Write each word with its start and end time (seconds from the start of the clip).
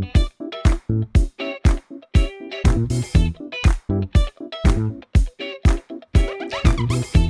Thank 0.00 0.16
you. 0.16 0.29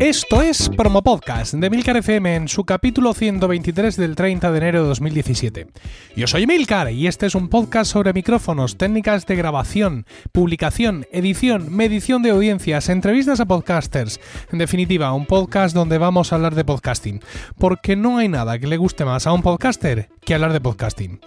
Esto 0.01 0.41
es 0.41 0.71
Promo 0.71 1.03
Podcast 1.03 1.53
de 1.53 1.69
Milcar 1.69 1.99
FM 1.99 2.35
en 2.35 2.49
su 2.49 2.65
capítulo 2.65 3.13
123 3.13 3.99
del 3.99 4.17
30 4.17 4.51
de 4.51 4.57
enero 4.57 4.81
de 4.81 4.89
2017. 4.89 5.67
Yo 6.17 6.27
soy 6.27 6.47
Milcar 6.47 6.91
y 6.91 7.07
este 7.07 7.27
es 7.27 7.35
un 7.35 7.51
podcast 7.51 7.93
sobre 7.93 8.15
micrófonos, 8.15 8.79
técnicas 8.79 9.27
de 9.27 9.37
grabación, 9.37 10.07
publicación, 10.33 11.05
edición, 11.13 11.71
medición 11.71 12.23
de 12.23 12.31
audiencias, 12.31 12.89
entrevistas 12.89 13.41
a 13.41 13.45
podcasters. 13.45 14.21
En 14.51 14.59
definitiva, 14.59 15.13
un 15.13 15.27
podcast 15.27 15.75
donde 15.75 15.99
vamos 15.99 16.33
a 16.33 16.37
hablar 16.37 16.55
de 16.55 16.65
podcasting, 16.65 17.21
porque 17.59 17.95
no 17.95 18.17
hay 18.17 18.29
nada 18.29 18.59
que 18.59 18.69
le 18.69 18.79
guste 18.79 19.05
más 19.05 19.27
a 19.27 19.35
un 19.35 19.43
podcaster 19.43 20.09
que 20.25 20.33
hablar 20.33 20.55
de 20.55 20.63
podcasting. 20.63 21.21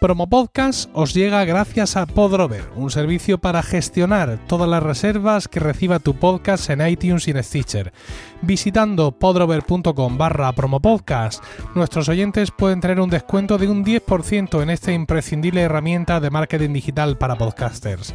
Promo 0.00 0.28
Podcast 0.28 0.90
os 0.92 1.14
llega 1.14 1.44
gracias 1.44 1.96
a 1.96 2.06
Podrover, 2.06 2.64
un 2.74 2.90
servicio 2.90 3.38
para 3.38 3.62
gestionar 3.62 4.38
todas 4.46 4.68
las 4.68 4.82
reservas 4.82 5.48
que 5.48 5.60
reciba 5.60 5.98
tu 5.98 6.14
podcast 6.14 6.68
en 6.68 6.86
iTunes 6.86 7.26
y 7.26 7.30
en 7.30 7.42
Stitcher. 7.42 7.92
Visitando 8.42 9.12
podrover.com 9.12 10.18
barra 10.18 10.52
promopodcast, 10.52 11.42
nuestros 11.74 12.08
oyentes 12.08 12.50
pueden 12.50 12.80
tener 12.80 13.00
un 13.00 13.10
descuento 13.10 13.58
de 13.58 13.68
un 13.68 13.84
10% 13.84 14.62
en 14.62 14.70
esta 14.70 14.92
imprescindible 14.92 15.62
herramienta 15.62 16.20
de 16.20 16.30
marketing 16.30 16.72
digital 16.72 17.16
para 17.16 17.36
podcasters. 17.36 18.14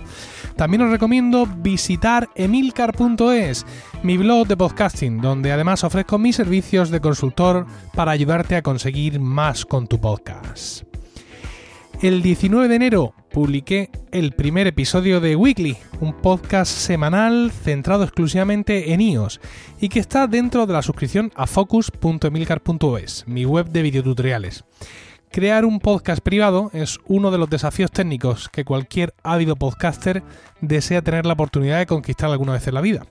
También 0.56 0.84
os 0.84 0.92
recomiendo 0.92 1.46
visitar 1.46 2.30
emilcar.es, 2.36 3.66
mi 4.04 4.18
blog 4.18 4.48
de 4.48 4.58
podcasting, 4.58 5.22
donde 5.22 5.52
además 5.52 5.84
ofrezco 5.84 6.18
mis 6.18 6.36
servicios 6.36 6.90
de 6.90 7.00
consultor 7.00 7.66
para 7.96 8.12
ayudarte 8.12 8.56
a 8.56 8.62
conseguir 8.62 9.20
más 9.20 9.66
con 9.66 9.88
tu 9.88 10.00
podcast. 10.00 10.89
El 12.02 12.22
19 12.22 12.70
de 12.70 12.76
enero 12.76 13.14
publiqué 13.30 13.90
el 14.14 14.32
primer 14.32 14.68
episodio 14.68 15.20
de 15.20 15.36
Weekly, 15.36 15.76
un 16.00 16.14
podcast 16.14 16.72
semanal 16.72 17.52
centrado 17.52 18.06
exclusivamente 18.06 18.94
en 18.94 19.02
iOS 19.02 19.42
y 19.82 19.90
que 19.90 20.00
está 20.00 20.26
dentro 20.26 20.66
de 20.66 20.72
la 20.72 20.82
suscripción 20.82 21.30
a 21.36 21.46
focus.emilcar.es, 21.46 23.28
mi 23.28 23.44
web 23.44 23.68
de 23.68 23.82
videotutoriales. 23.82 24.64
Crear 25.30 25.66
un 25.66 25.82
podcast 25.82 26.22
privado 26.22 26.72
es 26.72 27.00
uno 27.06 27.32
de 27.32 27.38
los 27.38 27.50
desafíos 27.50 27.92
técnicos 27.92 28.48
que 28.48 28.64
cualquier 28.64 29.14
ávido 29.22 29.58
podcaster 29.58 30.24
desea 30.62 31.02
tener 31.02 31.26
la 31.26 31.34
oportunidad 31.34 31.80
de 31.80 31.86
conquistar 31.86 32.30
alguna 32.32 32.54
vez 32.54 32.66
en 32.66 32.76
la 32.76 32.82
vida. 32.82 33.08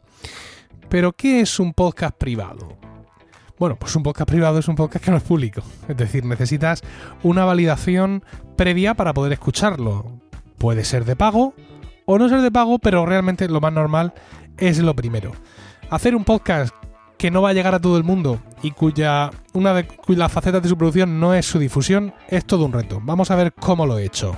Pero, 0.88 1.12
¿qué 1.12 1.40
es 1.40 1.60
un 1.60 1.74
podcast 1.74 2.16
privado? 2.16 2.77
Bueno, 3.58 3.76
pues 3.76 3.94
un 3.96 4.04
podcast 4.04 4.28
privado 4.28 4.58
es 4.58 4.68
un 4.68 4.76
podcast 4.76 5.04
que 5.04 5.10
no 5.10 5.16
es 5.16 5.22
público. 5.22 5.62
Es 5.88 5.96
decir, 5.96 6.24
necesitas 6.24 6.82
una 7.22 7.44
validación 7.44 8.22
previa 8.56 8.94
para 8.94 9.12
poder 9.12 9.32
escucharlo. 9.32 10.20
Puede 10.58 10.84
ser 10.84 11.04
de 11.04 11.16
pago 11.16 11.54
o 12.06 12.18
no 12.18 12.28
ser 12.28 12.40
de 12.40 12.52
pago, 12.52 12.78
pero 12.78 13.04
realmente 13.04 13.48
lo 13.48 13.60
más 13.60 13.72
normal 13.72 14.14
es 14.58 14.78
lo 14.78 14.94
primero. 14.94 15.32
Hacer 15.90 16.14
un 16.14 16.24
podcast 16.24 16.74
que 17.16 17.32
no 17.32 17.42
va 17.42 17.50
a 17.50 17.52
llegar 17.52 17.74
a 17.74 17.80
todo 17.80 17.96
el 17.96 18.04
mundo 18.04 18.40
y 18.62 18.70
cuya 18.70 19.30
una 19.52 19.74
de 19.74 19.88
las 20.06 20.30
facetas 20.30 20.62
de 20.62 20.68
su 20.68 20.78
producción 20.78 21.18
no 21.18 21.34
es 21.34 21.46
su 21.46 21.58
difusión 21.58 22.14
es 22.28 22.44
todo 22.44 22.64
un 22.64 22.72
reto. 22.72 23.00
Vamos 23.02 23.32
a 23.32 23.36
ver 23.36 23.52
cómo 23.52 23.86
lo 23.86 23.98
he 23.98 24.04
hecho. 24.04 24.36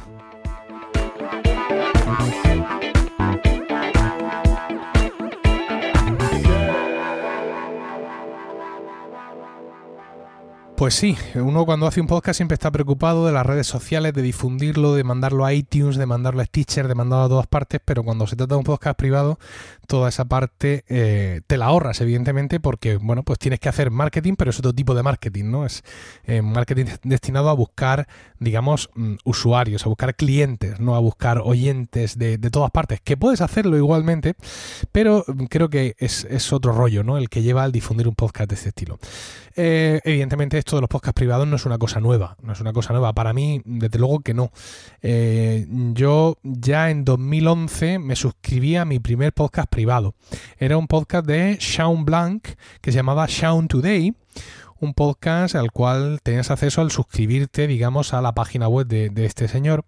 Pues 10.81 10.95
sí, 10.95 11.15
uno 11.35 11.67
cuando 11.67 11.87
hace 11.87 12.01
un 12.01 12.07
podcast 12.07 12.39
siempre 12.39 12.55
está 12.55 12.71
preocupado 12.71 13.27
de 13.27 13.33
las 13.33 13.45
redes 13.45 13.67
sociales, 13.67 14.15
de 14.15 14.23
difundirlo, 14.23 14.95
de 14.95 15.05
mandarlo 15.05 15.45
a 15.45 15.53
iTunes, 15.53 15.97
de 15.97 16.07
mandarlo 16.07 16.41
a 16.41 16.47
Stitcher, 16.47 16.89
de 16.89 16.95
mandarlo 16.95 17.27
a 17.27 17.29
todas 17.29 17.47
partes, 17.49 17.83
pero 17.85 18.03
cuando 18.03 18.27
se 18.27 18.35
trata 18.35 18.55
de 18.55 18.61
un 18.61 18.65
podcast 18.65 18.99
privado, 18.99 19.39
toda 19.87 20.09
esa 20.09 20.25
parte 20.25 20.85
eh, 20.89 21.43
te 21.47 21.59
la 21.59 21.67
ahorras, 21.67 22.01
evidentemente, 22.01 22.61
porque, 22.61 22.97
bueno, 22.97 23.25
pues 23.25 23.39
tienes 23.39 23.61
que 23.61 23.69
hacer 23.69 23.91
marketing, 23.91 24.37
pero 24.39 24.53
es 24.53 24.59
otro 24.59 24.73
tipo 24.73 24.95
de 24.95 25.03
marketing, 25.03 25.51
¿no? 25.51 25.67
Es 25.67 25.85
eh, 26.25 26.41
marketing 26.41 26.87
destinado 27.03 27.51
a 27.51 27.53
buscar, 27.53 28.09
digamos, 28.39 28.89
mm, 28.95 29.17
usuarios, 29.25 29.85
a 29.85 29.91
buscar 29.91 30.17
clientes, 30.17 30.81
no 30.81 30.95
a 30.95 30.99
buscar 30.99 31.43
oyentes 31.45 32.17
de, 32.17 32.39
todas 32.39 32.71
partes, 32.71 33.03
que 33.03 33.19
puedes 33.19 33.43
hacerlo 33.43 33.77
igualmente, 33.77 34.35
pero 34.93 35.27
creo 35.51 35.69
que 35.69 35.95
es, 35.99 36.25
es 36.25 36.55
otro 36.55 36.73
rollo, 36.73 37.05
¿no? 37.05 37.19
El 37.19 37.29
que 37.29 37.43
lleva 37.43 37.65
al 37.65 37.73
difundir 37.73 38.09
un 38.09 38.15
podcast 38.15 38.49
de 38.49 38.55
este 38.55 38.69
estilo. 38.71 38.99
Eh, 39.57 40.01
evidentemente 40.05 40.57
esto 40.57 40.70
de 40.77 40.83
los 40.83 40.89
podcasts 40.89 41.15
privados 41.15 41.47
no 41.47 41.57
es 41.57 41.67
una 41.67 41.79
cosa 41.79 42.01
nueva, 42.01 42.37
no 42.43 42.53
es 42.53 42.61
una 42.61 42.73
cosa 42.73 42.93
nueva. 42.93 43.13
Para 43.13 43.33
mí, 43.33 43.63
desde 43.65 43.99
luego 43.99 44.21
que 44.21 44.35
no. 44.35 44.51
Eh, 45.03 45.67
yo 45.93 46.37
ya 46.43 46.91
en 46.91 47.05
2011 47.05 47.99
me 47.99 48.17
suscribí 48.17 48.77
a 48.77 48.85
mi 48.85 48.99
primer 48.99 49.33
podcast 49.33 49.69
privado. 49.69 50.15
Era 50.59 50.77
un 50.77 50.87
podcast 50.87 51.27
de 51.27 51.59
Sean 51.61 52.05
Blanc 52.05 52.47
que 52.81 52.93
se 52.93 52.97
llamaba 52.97 53.29
Sean 53.29 53.69
Today 53.69 54.15
un 54.81 54.95
podcast 54.95 55.55
al 55.55 55.73
cual 55.73 56.21
tenías 56.23 56.51
acceso 56.51 56.81
al 56.81 56.91
suscribirte, 56.91 57.67
digamos, 57.67 58.15
a 58.15 58.23
la 58.23 58.33
página 58.33 58.67
web 58.67 58.87
de, 58.87 59.11
de 59.11 59.27
este 59.27 59.47
señor. 59.47 59.85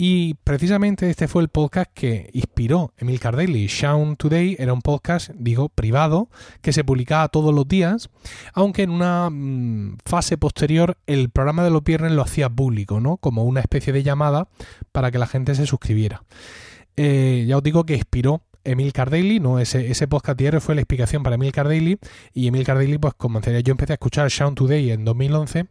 Y 0.00 0.34
precisamente 0.44 1.10
este 1.10 1.26
fue 1.26 1.42
el 1.42 1.48
podcast 1.48 1.90
que 1.92 2.30
inspiró 2.32 2.94
Emil 2.98 3.18
Daily. 3.18 3.66
Shaun 3.66 4.14
Today 4.14 4.54
era 4.56 4.72
un 4.72 4.80
podcast, 4.80 5.30
digo, 5.34 5.70
privado, 5.70 6.30
que 6.62 6.72
se 6.72 6.84
publicaba 6.84 7.26
todos 7.26 7.52
los 7.52 7.66
días, 7.66 8.08
aunque 8.54 8.84
en 8.84 8.90
una 8.90 9.28
mm, 9.28 9.96
fase 10.04 10.38
posterior 10.38 10.98
el 11.08 11.30
programa 11.30 11.64
de 11.64 11.70
los 11.70 11.82
viernes 11.82 12.12
lo 12.12 12.22
hacía 12.22 12.48
público, 12.48 13.00
¿no? 13.00 13.16
Como 13.16 13.42
una 13.42 13.58
especie 13.58 13.92
de 13.92 14.04
llamada 14.04 14.46
para 14.92 15.10
que 15.10 15.18
la 15.18 15.26
gente 15.26 15.56
se 15.56 15.66
suscribiera. 15.66 16.22
Eh, 16.96 17.44
ya 17.48 17.56
os 17.56 17.62
digo 17.64 17.84
que 17.84 17.94
inspiró 17.94 18.42
Emil 18.62 18.92
Daily, 18.92 19.40
¿no? 19.40 19.58
Ese, 19.58 19.90
ese 19.90 20.06
podcast 20.06 20.38
diario 20.38 20.60
fue 20.60 20.76
la 20.76 20.82
explicación 20.82 21.24
para 21.24 21.34
Emil 21.34 21.50
Daily 21.50 21.98
y 22.32 22.46
Emil 22.46 22.62
Daily, 22.62 22.98
pues 22.98 23.14
comenzaría, 23.14 23.60
yo 23.60 23.72
empecé 23.72 23.94
a 23.94 23.96
escuchar 23.96 24.28
Shaun 24.28 24.54
Today 24.54 24.92
en 24.92 25.04
2011 25.04 25.66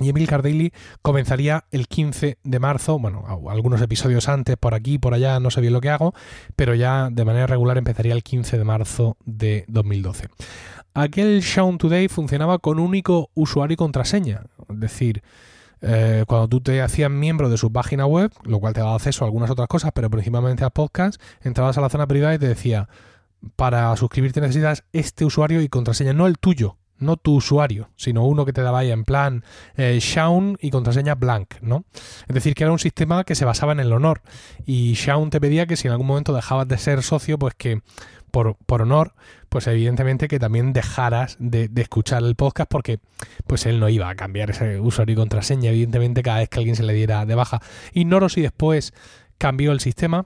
y 0.00 0.08
Emil 0.08 0.26
Daily 0.26 0.72
comenzaría 1.02 1.64
el 1.70 1.88
15 1.88 2.38
de 2.42 2.58
marzo, 2.58 2.98
bueno, 2.98 3.24
algunos 3.48 3.80
episodios 3.80 4.28
antes, 4.28 4.56
por 4.56 4.74
aquí, 4.74 4.98
por 4.98 5.14
allá, 5.14 5.40
no 5.40 5.50
sé 5.50 5.60
bien 5.60 5.72
lo 5.72 5.80
que 5.80 5.90
hago, 5.90 6.14
pero 6.54 6.74
ya 6.74 7.08
de 7.10 7.24
manera 7.24 7.46
regular 7.46 7.78
empezaría 7.78 8.12
el 8.12 8.22
15 8.22 8.58
de 8.58 8.64
marzo 8.64 9.16
de 9.24 9.64
2012. 9.68 10.28
Aquel 10.94 11.42
Show 11.42 11.76
Today 11.76 12.08
funcionaba 12.08 12.58
con 12.58 12.78
único 12.78 13.30
usuario 13.34 13.74
y 13.74 13.76
contraseña, 13.76 14.44
es 14.68 14.80
decir, 14.80 15.22
eh, 15.82 16.24
cuando 16.26 16.48
tú 16.48 16.60
te 16.60 16.80
hacías 16.80 17.10
miembro 17.10 17.48
de 17.48 17.58
su 17.58 17.70
página 17.70 18.06
web, 18.06 18.32
lo 18.44 18.58
cual 18.60 18.72
te 18.72 18.80
daba 18.80 18.94
acceso 18.94 19.24
a 19.24 19.26
algunas 19.26 19.50
otras 19.50 19.68
cosas, 19.68 19.92
pero 19.94 20.08
principalmente 20.10 20.64
a 20.64 20.70
podcast, 20.70 21.20
entrabas 21.42 21.76
a 21.76 21.82
la 21.82 21.90
zona 21.90 22.06
privada 22.06 22.34
y 22.34 22.38
te 22.38 22.48
decía, 22.48 22.88
para 23.56 23.94
suscribirte 23.96 24.40
necesitas 24.40 24.84
este 24.92 25.24
usuario 25.24 25.60
y 25.60 25.68
contraseña, 25.68 26.12
no 26.12 26.26
el 26.26 26.38
tuyo, 26.38 26.78
no 26.98 27.16
tu 27.16 27.34
usuario, 27.36 27.90
sino 27.96 28.24
uno 28.24 28.44
que 28.44 28.52
te 28.52 28.62
daba 28.62 28.80
ahí 28.80 28.90
en 28.90 29.04
plan 29.04 29.44
eh, 29.76 29.98
Shaun 30.00 30.58
y 30.60 30.70
contraseña 30.70 31.14
blank, 31.14 31.54
¿no? 31.60 31.84
Es 32.28 32.34
decir, 32.34 32.54
que 32.54 32.64
era 32.64 32.72
un 32.72 32.78
sistema 32.78 33.24
que 33.24 33.34
se 33.34 33.44
basaba 33.44 33.72
en 33.72 33.80
el 33.80 33.92
honor 33.92 34.22
y 34.64 34.94
Shaun 34.94 35.30
te 35.30 35.40
pedía 35.40 35.66
que 35.66 35.76
si 35.76 35.88
en 35.88 35.92
algún 35.92 36.06
momento 36.06 36.34
dejabas 36.34 36.68
de 36.68 36.78
ser 36.78 37.02
socio, 37.02 37.38
pues 37.38 37.54
que 37.54 37.82
por, 38.30 38.56
por 38.56 38.82
honor, 38.82 39.14
pues 39.48 39.66
evidentemente 39.66 40.28
que 40.28 40.38
también 40.38 40.72
dejaras 40.72 41.36
de, 41.38 41.68
de, 41.68 41.82
escuchar 41.82 42.22
el 42.22 42.34
podcast 42.34 42.70
porque 42.70 42.98
pues 43.46 43.64
él 43.66 43.80
no 43.80 43.88
iba 43.88 44.08
a 44.08 44.14
cambiar 44.14 44.50
ese 44.50 44.78
usuario 44.80 45.14
y 45.14 45.16
contraseña, 45.16 45.70
evidentemente 45.70 46.22
cada 46.22 46.38
vez 46.38 46.48
que 46.48 46.58
alguien 46.58 46.76
se 46.76 46.82
le 46.82 46.92
diera 46.92 47.24
de 47.24 47.34
baja. 47.34 47.62
Ignoro 47.92 48.28
si 48.28 48.42
después 48.42 48.92
cambió 49.38 49.72
el 49.72 49.80
sistema, 49.80 50.24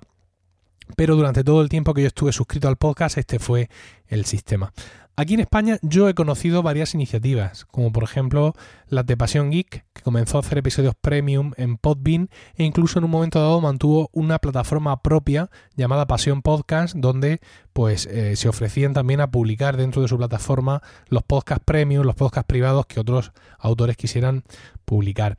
pero 0.97 1.17
durante 1.17 1.45
todo 1.45 1.62
el 1.62 1.69
tiempo 1.69 1.95
que 1.95 2.03
yo 2.03 2.09
estuve 2.09 2.33
suscrito 2.33 2.69
al 2.69 2.77
podcast, 2.77 3.19
este 3.19 3.39
fue 3.39 3.69
el 4.09 4.25
sistema. 4.25 4.73
Aquí 5.21 5.34
en 5.34 5.41
España 5.41 5.78
yo 5.83 6.09
he 6.09 6.15
conocido 6.15 6.62
varias 6.62 6.95
iniciativas, 6.95 7.67
como 7.67 7.93
por 7.93 8.05
ejemplo 8.05 8.55
la 8.89 9.03
de 9.03 9.19
Pasión 9.19 9.51
Geek, 9.51 9.84
que 9.93 10.03
comenzó 10.03 10.39
a 10.39 10.41
hacer 10.41 10.56
episodios 10.56 10.95
premium 10.98 11.53
en 11.59 11.77
Podbean 11.77 12.31
e 12.54 12.65
incluso 12.65 12.98
en 12.98 13.04
un 13.04 13.10
momento 13.10 13.39
dado 13.39 13.60
mantuvo 13.60 14.09
una 14.13 14.39
plataforma 14.39 15.03
propia 15.03 15.51
llamada 15.77 16.07
Pasión 16.07 16.41
Podcast, 16.41 16.97
donde 16.97 17.41
pues 17.75 18.07
eh, 18.07 18.34
se 18.37 18.48
ofrecían 18.48 18.95
también 18.95 19.21
a 19.21 19.31
publicar 19.31 19.77
dentro 19.77 20.01
de 20.01 20.09
su 20.09 20.16
plataforma 20.16 20.81
los 21.09 21.22
podcasts 21.22 21.65
premium, 21.66 22.07
los 22.07 22.15
podcasts 22.15 22.48
privados 22.48 22.87
que 22.87 23.01
otros 23.01 23.33
autores 23.59 23.98
quisieran 23.98 24.45
publicar. 24.87 25.37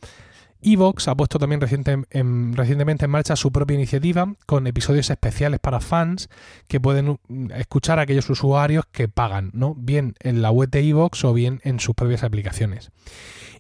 Evox 0.62 1.08
ha 1.08 1.16
puesto 1.16 1.40
también 1.40 1.62
recientemente 1.62 3.06
en 3.06 3.12
marcha 3.12 3.36
su 3.36 3.52
propia 3.52 3.76
iniciativa 3.76 4.34
con 4.46 4.68
episodios 4.68 5.10
especiales 5.10 5.60
para 5.60 5.80
fans 5.80 6.30
que 6.68 6.80
pueden 6.80 7.20
escuchar 7.56 8.00
a 8.00 8.04
aquellos 8.04 8.30
usuarios 8.30 8.86
que 8.92 9.08
pagan, 9.08 9.52
¿no? 9.54 9.76
bien 9.76 10.16
en 10.20 10.42
la 10.42 10.52
web 10.52 10.70
de 10.70 10.88
Evox 10.88 11.26
o 11.26 11.34
bien 11.34 11.60
en 11.64 11.80
sus 11.80 11.96
propias 11.96 12.24
aplicaciones. 12.24 12.92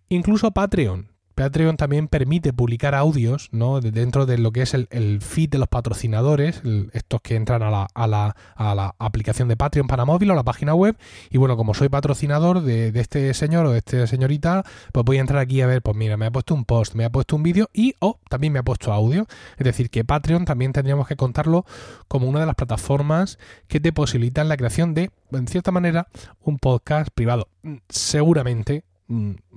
Incluso 0.09 0.51
Patreon 0.51 1.10
Patreon 1.35 1.77
también 1.77 2.07
permite 2.07 2.53
publicar 2.53 2.95
audios 2.95 3.49
¿no? 3.51 3.81
dentro 3.81 4.25
de 4.25 4.37
lo 4.37 4.51
que 4.51 4.61
es 4.61 4.73
el, 4.73 5.19
feed 5.21 5.49
de 5.49 5.57
los 5.57 5.67
patrocinadores, 5.67 6.61
estos 6.93 7.21
que 7.21 7.35
entran 7.35 7.63
a 7.63 8.07
la, 8.07 8.95
aplicación 8.99 9.47
de 9.47 9.57
Patreon 9.57 9.87
para 9.87 10.05
móvil 10.05 10.31
o 10.31 10.35
la 10.35 10.43
página 10.43 10.73
web. 10.73 10.97
Y 11.29 11.37
bueno, 11.37 11.57
como 11.57 11.73
soy 11.73 11.89
patrocinador 11.89 12.61
de, 12.61 12.91
este 12.99 13.33
señor 13.33 13.65
o 13.65 13.71
de 13.71 13.79
esta 13.79 14.07
señorita, 14.07 14.63
pues 14.91 15.05
voy 15.05 15.17
a 15.17 15.21
entrar 15.21 15.39
aquí 15.39 15.61
a 15.61 15.67
ver, 15.67 15.81
pues 15.81 15.95
mira, 15.95 16.17
me 16.17 16.25
ha 16.25 16.31
puesto 16.31 16.53
un 16.53 16.65
post, 16.65 16.95
me 16.95 17.05
ha 17.05 17.09
puesto 17.09 17.35
un 17.35 17.43
vídeo 17.43 17.69
y 17.73 17.95
o 17.99 18.19
también 18.29 18.53
me 18.53 18.59
ha 18.59 18.63
puesto 18.63 18.93
audio. 18.93 19.27
Es 19.57 19.65
decir, 19.65 19.89
que 19.89 20.03
Patreon 20.03 20.45
también 20.45 20.73
tendríamos 20.73 21.07
que 21.07 21.15
contarlo 21.15 21.65
como 22.07 22.27
una 22.27 22.41
de 22.41 22.45
las 22.45 22.55
plataformas 22.55 23.39
que 23.67 23.79
te 23.79 23.93
posibilitan 23.93 24.49
la 24.49 24.57
creación 24.57 24.93
de, 24.93 25.11
en 25.31 25.47
cierta 25.47 25.71
manera, 25.71 26.07
un 26.41 26.59
podcast 26.59 27.09
privado. 27.13 27.47
Seguramente 27.89 28.51
Mm, 28.61 28.90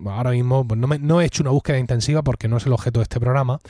ahora 0.07 0.31
mismo 0.31 0.67
pues, 0.67 0.79
no, 0.79 1.21
he 1.21 1.25
hecho 1.25 1.43
una 1.43 1.51
búsqueda 1.51 1.79
intensiva 1.79 2.23
porque 2.23 2.49
no 2.49 2.57
es 2.57 2.67
el 2.67 2.73
objeto 2.73 3.01
de 3.01 3.05
este 3.05 3.21
programa, 3.21 3.61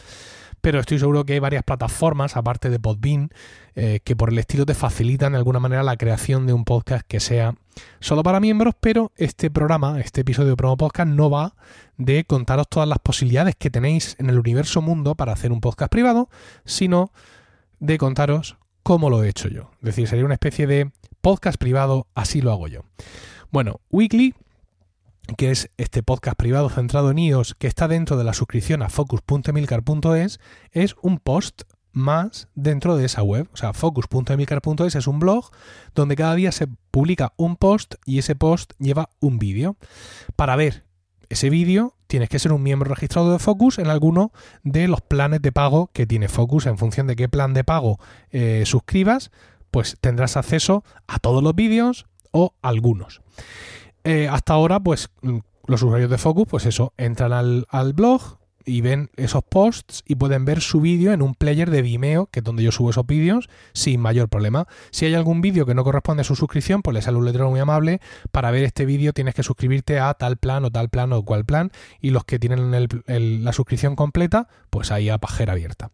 pero 0.61 0.81
estoy 0.81 0.99
seguro 0.99 1.25
que 1.25 1.35
hay 1.35 1.39
varias 1.39 1.63
plataformas, 1.63 2.37
aparte 2.37 2.71
de 2.71 2.79
Podbean, 2.79 3.31
eh, 3.75 4.01
que 4.03 4.17
por 4.17 4.31
el 4.31 4.39
estilo 4.39 4.65
te 4.65 4.75
facilitan 4.75 5.33
de 5.33 5.39
alguna 5.39 5.61
manera 5.61 5.83
la 5.83 5.97
creación 5.97 6.47
de 6.47 6.53
un 6.53 6.65
podcast 6.65 7.07
que 7.07 7.21
sea 7.21 7.55
solo 8.01 8.23
para 8.23 8.41
miembros, 8.41 8.75
pero 8.81 9.13
este 9.17 9.51
programa, 9.51 10.01
este 10.01 10.23
episodio 10.23 10.51
de 10.51 10.57
Promo 10.57 10.77
Podcast, 10.77 11.11
no 11.11 11.29
va 11.29 11.55
de 11.99 12.25
contaros 12.25 12.69
todas 12.69 12.89
las 12.89 12.99
posibilidades 12.99 13.57
que 13.57 13.71
tenéis 13.71 14.17
en 14.19 14.31
el 14.31 14.39
universo 14.39 14.81
mundo 14.81 15.15
para 15.15 15.33
hacer 15.33 15.53
un 15.53 15.61
podcast 15.61 15.91
privado, 15.91 16.29
sino 16.65 17.13
de 17.81 17.99
contaros 17.99 18.57
cómo 18.83 19.11
lo 19.11 19.23
he 19.23 19.29
hecho 19.29 19.49
yo. 19.49 19.71
Es 19.81 19.87
decir, 19.87 20.09
sería 20.09 20.25
una 20.25 20.35
especie 20.35 20.67
de 20.67 20.91
podcast 21.21 21.59
privado, 21.59 22.07
así 22.15 22.41
lo 22.41 22.53
hago 22.53 22.69
yo. 22.69 22.85
Bueno, 23.51 23.81
Weekly 23.91 24.35
que 25.37 25.51
es 25.51 25.71
este 25.77 26.03
podcast 26.03 26.37
privado 26.37 26.69
centrado 26.69 27.11
en 27.11 27.19
iOS 27.19 27.55
que 27.55 27.67
está 27.67 27.89
dentro 27.89 28.17
de 28.17 28.25
la 28.25 28.35
suscripción 28.35 28.83
a 28.83 28.89
focus.emilcar.es, 28.89 30.41
es 30.73 30.97
un 31.03 31.19
post 31.19 31.63
más 31.93 32.49
dentro 32.55 32.97
de 32.97 33.07
esa 33.07 33.23
web. 33.23 33.49
O 33.53 33.57
sea, 33.57 33.73
focus.emilcar.es 33.73 34.95
es 34.95 35.07
un 35.07 35.21
blog 35.21 35.51
donde 35.95 36.17
cada 36.17 36.35
día 36.35 36.53
se 36.53 36.67
publica 36.91 37.33
un 37.37 37.57
post 37.57 37.95
y 38.05 38.19
ese 38.19 38.35
post 38.35 38.73
lleva 38.79 39.11
un 39.21 39.39
vídeo. 39.39 39.77
Para 40.37 40.57
ver 40.57 40.85
ese 41.29 41.51
vídeo 41.51 41.97
tienes 42.07 42.29
que 42.29 42.39
ser 42.39 42.53
un 42.53 42.63
miembro 42.63 42.89
registrado 42.91 43.33
de 43.33 43.39
Focus 43.39 43.79
en 43.79 43.89
alguno 43.89 44.33
de 44.63 44.89
los 44.89 45.01
planes 45.01 45.41
de 45.41 45.53
pago 45.53 45.91
que 45.93 46.07
tiene 46.07 46.29
Focus. 46.29 46.67
En 46.67 46.79
función 46.79 47.07
de 47.07 47.17
qué 47.17 47.29
plan 47.29 47.55
de 47.55 47.65
pago 47.65 47.99
eh, 48.31 48.65
suscribas, 48.67 49.31
pues 49.71 49.97
tendrás 50.01 50.37
acceso 50.37 50.85
a 51.07 51.19
todos 51.19 51.43
los 51.43 51.55
vídeos 51.55 52.07
o 52.31 52.55
algunos. 52.63 53.23
Eh, 54.05 54.29
hasta 54.29 54.53
ahora, 54.53 54.81
pues 54.81 55.09
mm, 55.23 55.39
los 55.67 55.83
usuarios 55.83 56.11
de 56.11 56.19
Focus, 56.19 56.47
pues 56.49 56.67
eso, 56.67 56.93
entran 56.97 57.33
al, 57.33 57.93
blog 57.95 58.39
y 58.67 58.81
ven 58.81 59.11
esos 59.17 59.43
posts 59.45 60.03
y 60.07 60.15
pueden 60.15 60.45
ver 60.45 60.61
su 60.61 60.81
vídeo 60.81 61.13
en 61.13 61.21
un 61.21 61.35
player 61.35 61.71
de 61.71 61.83
Vimeo, 61.83 62.27
que 62.27 62.41
es 62.41 62.45
donde 62.45 62.63
yo 62.63 62.73
subo 62.73 62.91
esos 62.91 63.07
vídeos, 63.07 63.49
sin 63.73 64.01
mayor 64.01 64.29
problema. 64.29 64.67
Si 64.91 65.05
hay 65.05 65.15
algún 65.15 65.41
vídeo 65.41 65.67
que 65.67 65.75
no 65.75 65.85
corresponde 65.85 66.23
a 66.23 66.25
su 66.25 66.35
suscripción, 66.35 66.83
pues 66.83 66.95
les 66.95 67.05
sale 67.05 67.19
un 67.19 67.25
letrero 67.25 67.51
muy 67.51 67.61
amable. 67.61 68.01
Para 68.31 68.51
ver 68.51 68.65
este 68.65 68.87
vídeo 68.87 69.13
tienes 69.13 69.35
que 69.35 69.43
suscribirte 69.43 69.99
a 70.01 70.15
tal 70.15 70.37
plan 70.39 70.65
o 70.65 70.71
tal 70.71 70.89
plan 70.89 71.13
o 71.13 71.23
cual 71.25 71.45
plan. 71.45 71.73
Y 72.01 72.11
los 72.11 72.25
que 72.25 72.39
tienen 72.39 72.71
la 73.45 73.53
suscripción 73.53 73.97
completa, 73.97 74.49
pues 74.71 74.93
ahí 74.93 75.11
a 75.11 75.19
pajera 75.19 75.53
abierta. 75.53 75.91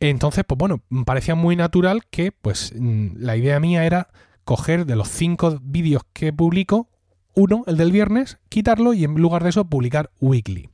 Entonces, 0.00 0.44
pues 0.46 0.58
bueno, 0.58 0.82
parecía 1.06 1.36
muy 1.36 1.56
natural 1.56 2.02
que, 2.10 2.32
pues, 2.32 2.74
mm, 2.76 3.18
la 3.18 3.36
idea 3.36 3.60
mía 3.60 3.86
era 3.86 4.08
coger 4.44 4.84
de 4.84 4.96
los 4.96 5.08
cinco 5.08 5.58
vídeos 5.62 6.02
que 6.12 6.32
publico, 6.32 6.88
uno, 7.34 7.64
el 7.66 7.76
del 7.76 7.92
viernes, 7.92 8.38
quitarlo 8.48 8.94
y 8.94 9.04
en 9.04 9.14
lugar 9.14 9.42
de 9.42 9.50
eso 9.50 9.64
publicar 9.64 10.10
weekly. 10.20 10.68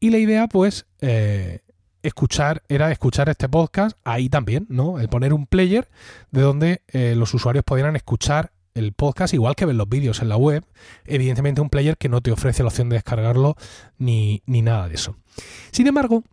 Y 0.00 0.10
la 0.10 0.18
idea, 0.18 0.48
pues, 0.48 0.86
eh, 1.00 1.60
escuchar, 2.02 2.62
era 2.68 2.90
escuchar 2.90 3.28
este 3.28 3.48
podcast 3.48 3.96
ahí 4.04 4.28
también, 4.28 4.66
¿no? 4.68 5.00
El 5.00 5.08
poner 5.08 5.32
un 5.32 5.46
player 5.46 5.88
de 6.30 6.42
donde 6.42 6.82
eh, 6.88 7.14
los 7.16 7.32
usuarios 7.34 7.64
pudieran 7.64 7.96
escuchar 7.96 8.52
el 8.74 8.92
podcast 8.92 9.32
igual 9.34 9.54
que 9.54 9.66
ver 9.66 9.76
los 9.76 9.88
vídeos 9.88 10.20
en 10.20 10.28
la 10.28 10.36
web. 10.36 10.64
Evidentemente 11.06 11.60
un 11.60 11.70
player 11.70 11.96
que 11.96 12.08
no 12.08 12.20
te 12.20 12.32
ofrece 12.32 12.62
la 12.62 12.68
opción 12.68 12.88
de 12.88 12.96
descargarlo 12.96 13.56
ni, 13.98 14.42
ni 14.46 14.62
nada 14.62 14.88
de 14.88 14.96
eso. 14.96 15.16
Sin 15.70 15.86
embargo, 15.86 16.24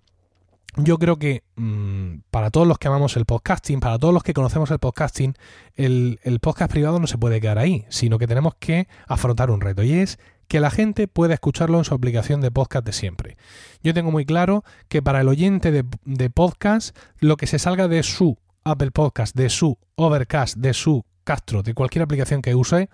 yo 0.77 0.97
creo 0.97 1.18
que 1.18 1.44
mm, 1.56 2.19
para 2.29 2.50
todos 2.50 2.68
los 2.68 2.77
que 2.77 2.88
amamos 2.88 3.18
el 3.18 3.25
podcasting, 3.25 3.79
para 3.79 4.00
todos 4.00 4.13
los 4.13 4.23
que 4.23 4.33
conocemos 4.33 4.71
el 4.71 4.79
podcasting, 4.79 5.35
el, 5.75 6.19
podcast 6.41 6.71
privado 6.71 7.00
no 7.00 7.07
se 7.07 7.18
puede 7.18 7.41
quedar 7.41 7.59
ahí, 7.59 7.85
sino 7.89 8.18
que 8.18 8.27
tenemos 8.27 8.56
que 8.56 8.88
afrontar 9.07 9.51
un 9.51 9.62
reto 9.62 9.83
y 9.83 9.94
es 9.94 10.19
que 10.47 10.59
la 10.59 10.69
gente 10.71 11.07
pueda 11.07 11.33
escucharlo 11.33 11.77
en 11.77 11.85
su 11.85 11.94
aplicación 11.94 12.41
de 12.41 12.51
podcast 12.51 12.85
de 12.85 12.94
siempre. 12.94 13.38
Yo 13.83 13.94
tengo 13.94 14.12
muy 14.12 14.25
claro 14.25 14.63
que 14.89 15.01
para 15.01 15.21
el 15.21 15.27
oyente 15.27 15.71
de, 15.71 16.29
podcast, 16.29 16.95
lo 17.19 17.38
que 17.38 17.47
se 17.47 17.57
salga 17.59 17.88
de 17.88 18.03
su 18.03 18.38
Apple 18.63 18.91
Podcast, 18.91 19.35
de 19.35 19.50
su 19.50 19.77
Overcast, 19.95 20.57
de 20.57 20.74
su 20.74 21.06
Castro, 21.24 21.63
de 21.63 21.74
cualquier 21.74 22.03
aplicación 22.03 22.41
que 22.41 22.56
use, 22.56 22.89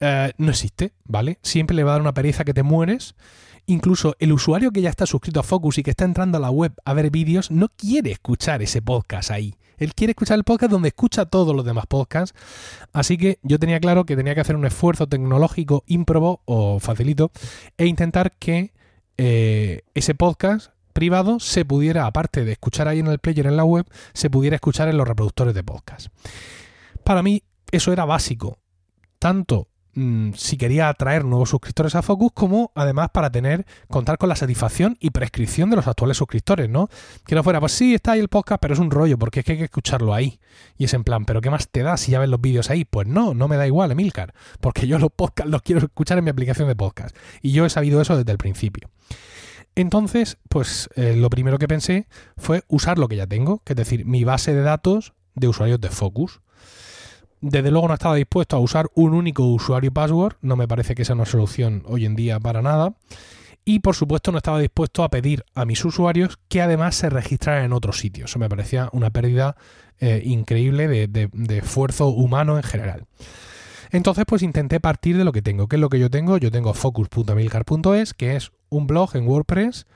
eh, 0.00 0.32
no 0.38 0.50
existe, 0.50 0.94
¿vale? 1.04 1.38
Siempre 1.42 1.76
le 1.76 1.84
va 1.84 1.90
a 1.90 1.94
dar 1.94 2.00
una 2.00 2.14
pereza 2.14 2.44
que 2.44 2.54
te 2.54 2.62
mueres 2.62 3.14
Incluso 3.66 4.16
el 4.18 4.32
usuario 4.32 4.72
que 4.72 4.82
ya 4.82 4.90
está 4.90 5.06
suscrito 5.06 5.40
a 5.40 5.42
Focus 5.42 5.78
y 5.78 5.82
que 5.82 5.90
está 5.90 6.04
entrando 6.04 6.38
a 6.38 6.40
la 6.40 6.50
web 6.50 6.72
a 6.84 6.92
ver 6.94 7.10
vídeos 7.10 7.50
no 7.50 7.68
quiere 7.68 8.10
escuchar 8.10 8.62
ese 8.62 8.82
podcast 8.82 9.30
ahí. 9.30 9.56
Él 9.78 9.94
quiere 9.94 10.12
escuchar 10.12 10.38
el 10.38 10.44
podcast 10.44 10.70
donde 10.70 10.88
escucha 10.88 11.26
todos 11.26 11.54
los 11.54 11.64
demás 11.64 11.86
podcasts. 11.86 12.38
Así 12.92 13.16
que 13.16 13.38
yo 13.42 13.58
tenía 13.58 13.80
claro 13.80 14.04
que 14.04 14.16
tenía 14.16 14.34
que 14.34 14.40
hacer 14.40 14.56
un 14.56 14.64
esfuerzo 14.64 15.08
tecnológico 15.08 15.84
ímprobo 15.86 16.42
o 16.44 16.78
facilito 16.78 17.32
e 17.76 17.86
intentar 17.86 18.32
que 18.38 18.72
eh, 19.18 19.82
ese 19.94 20.14
podcast 20.14 20.72
privado 20.92 21.40
se 21.40 21.64
pudiera, 21.64 22.06
aparte 22.06 22.44
de 22.44 22.52
escuchar 22.52 22.86
ahí 22.88 23.00
en 23.00 23.06
el 23.06 23.18
player 23.18 23.46
en 23.46 23.56
la 23.56 23.64
web, 23.64 23.86
se 24.12 24.30
pudiera 24.30 24.56
escuchar 24.56 24.88
en 24.88 24.96
los 24.96 25.08
reproductores 25.08 25.54
de 25.54 25.64
podcast. 25.64 26.08
Para 27.02 27.22
mí 27.22 27.42
eso 27.70 27.92
era 27.92 28.04
básico, 28.04 28.58
tanto 29.18 29.68
si 29.94 30.56
quería 30.56 30.88
atraer 30.88 31.24
nuevos 31.24 31.50
suscriptores 31.50 31.94
a 31.94 32.02
Focus, 32.02 32.32
como 32.32 32.72
además 32.74 33.10
para 33.12 33.30
tener, 33.30 33.66
contar 33.88 34.16
con 34.16 34.28
la 34.28 34.36
satisfacción 34.36 34.96
y 35.00 35.10
prescripción 35.10 35.68
de 35.68 35.76
los 35.76 35.86
actuales 35.86 36.16
suscriptores, 36.16 36.70
¿no? 36.70 36.88
Que 37.26 37.34
no 37.34 37.42
fuera, 37.42 37.60
pues 37.60 37.72
sí, 37.72 37.94
está 37.94 38.12
ahí 38.12 38.20
el 38.20 38.28
podcast, 38.28 38.60
pero 38.60 38.72
es 38.72 38.80
un 38.80 38.90
rollo, 38.90 39.18
porque 39.18 39.40
es 39.40 39.46
que 39.46 39.52
hay 39.52 39.58
que 39.58 39.64
escucharlo 39.64 40.14
ahí. 40.14 40.40
Y 40.78 40.84
es 40.84 40.94
en 40.94 41.04
plan, 41.04 41.26
¿pero 41.26 41.42
qué 41.42 41.50
más 41.50 41.68
te 41.68 41.82
da 41.82 41.96
si 41.98 42.12
ya 42.12 42.20
ves 42.20 42.30
los 42.30 42.40
vídeos 42.40 42.70
ahí? 42.70 42.84
Pues 42.86 43.06
no, 43.06 43.34
no 43.34 43.48
me 43.48 43.56
da 43.56 43.66
igual, 43.66 43.92
Emilcar, 43.92 44.32
porque 44.60 44.86
yo 44.86 44.98
los 44.98 45.10
podcasts 45.14 45.50
los 45.50 45.60
quiero 45.60 45.82
escuchar 45.82 46.16
en 46.16 46.24
mi 46.24 46.30
aplicación 46.30 46.68
de 46.68 46.76
podcast. 46.76 47.14
Y 47.42 47.52
yo 47.52 47.66
he 47.66 47.70
sabido 47.70 48.00
eso 48.00 48.16
desde 48.16 48.32
el 48.32 48.38
principio. 48.38 48.88
Entonces, 49.74 50.38
pues 50.48 50.88
eh, 50.96 51.16
lo 51.16 51.30
primero 51.30 51.58
que 51.58 51.68
pensé 51.68 52.06
fue 52.36 52.62
usar 52.68 52.98
lo 52.98 53.08
que 53.08 53.16
ya 53.16 53.26
tengo, 53.26 53.62
que 53.64 53.74
es 53.74 53.76
decir, 53.76 54.04
mi 54.04 54.24
base 54.24 54.54
de 54.54 54.62
datos 54.62 55.14
de 55.34 55.48
usuarios 55.48 55.80
de 55.80 55.88
Focus 55.88 56.40
desde 57.42 57.72
luego 57.72 57.88
no 57.88 57.94
estaba 57.94 58.14
dispuesto 58.14 58.56
a 58.56 58.60
usar 58.60 58.88
un 58.94 59.14
único 59.14 59.44
usuario 59.44 59.88
y 59.88 59.90
password, 59.90 60.36
no 60.40 60.56
me 60.56 60.68
parece 60.68 60.94
que 60.94 61.04
sea 61.04 61.16
una 61.16 61.26
solución 61.26 61.82
hoy 61.86 62.06
en 62.06 62.14
día 62.14 62.38
para 62.38 62.62
nada. 62.62 62.94
Y 63.64 63.80
por 63.80 63.94
supuesto 63.94 64.32
no 64.32 64.38
estaba 64.38 64.60
dispuesto 64.60 65.04
a 65.04 65.08
pedir 65.08 65.44
a 65.54 65.64
mis 65.64 65.84
usuarios 65.84 66.38
que 66.48 66.62
además 66.62 66.94
se 66.94 67.10
registraran 67.10 67.64
en 67.64 67.72
otros 67.72 67.98
sitios. 67.98 68.30
Eso 68.30 68.38
me 68.38 68.48
parecía 68.48 68.88
una 68.92 69.10
pérdida 69.10 69.56
eh, 69.98 70.22
increíble 70.24 70.88
de, 70.88 71.30
esfuerzo 71.58 72.08
humano 72.08 72.56
en 72.56 72.62
general. 72.62 73.04
Entonces 73.90 74.24
pues 74.26 74.42
intenté 74.42 74.80
partir 74.80 75.16
de 75.16 75.24
lo 75.24 75.32
que 75.32 75.42
tengo. 75.42 75.68
¿Qué 75.68 75.76
es 75.76 75.80
lo 75.80 75.90
que 75.90 75.98
yo 75.98 76.10
tengo? 76.10 76.38
Yo 76.38 76.50
tengo 76.50 76.74
focus.milcar.es, 76.74 78.14
que 78.14 78.36
es 78.36 78.52
un 78.68 78.86
blog 78.86 79.16
en 79.16 79.26
WordPress 79.26 79.86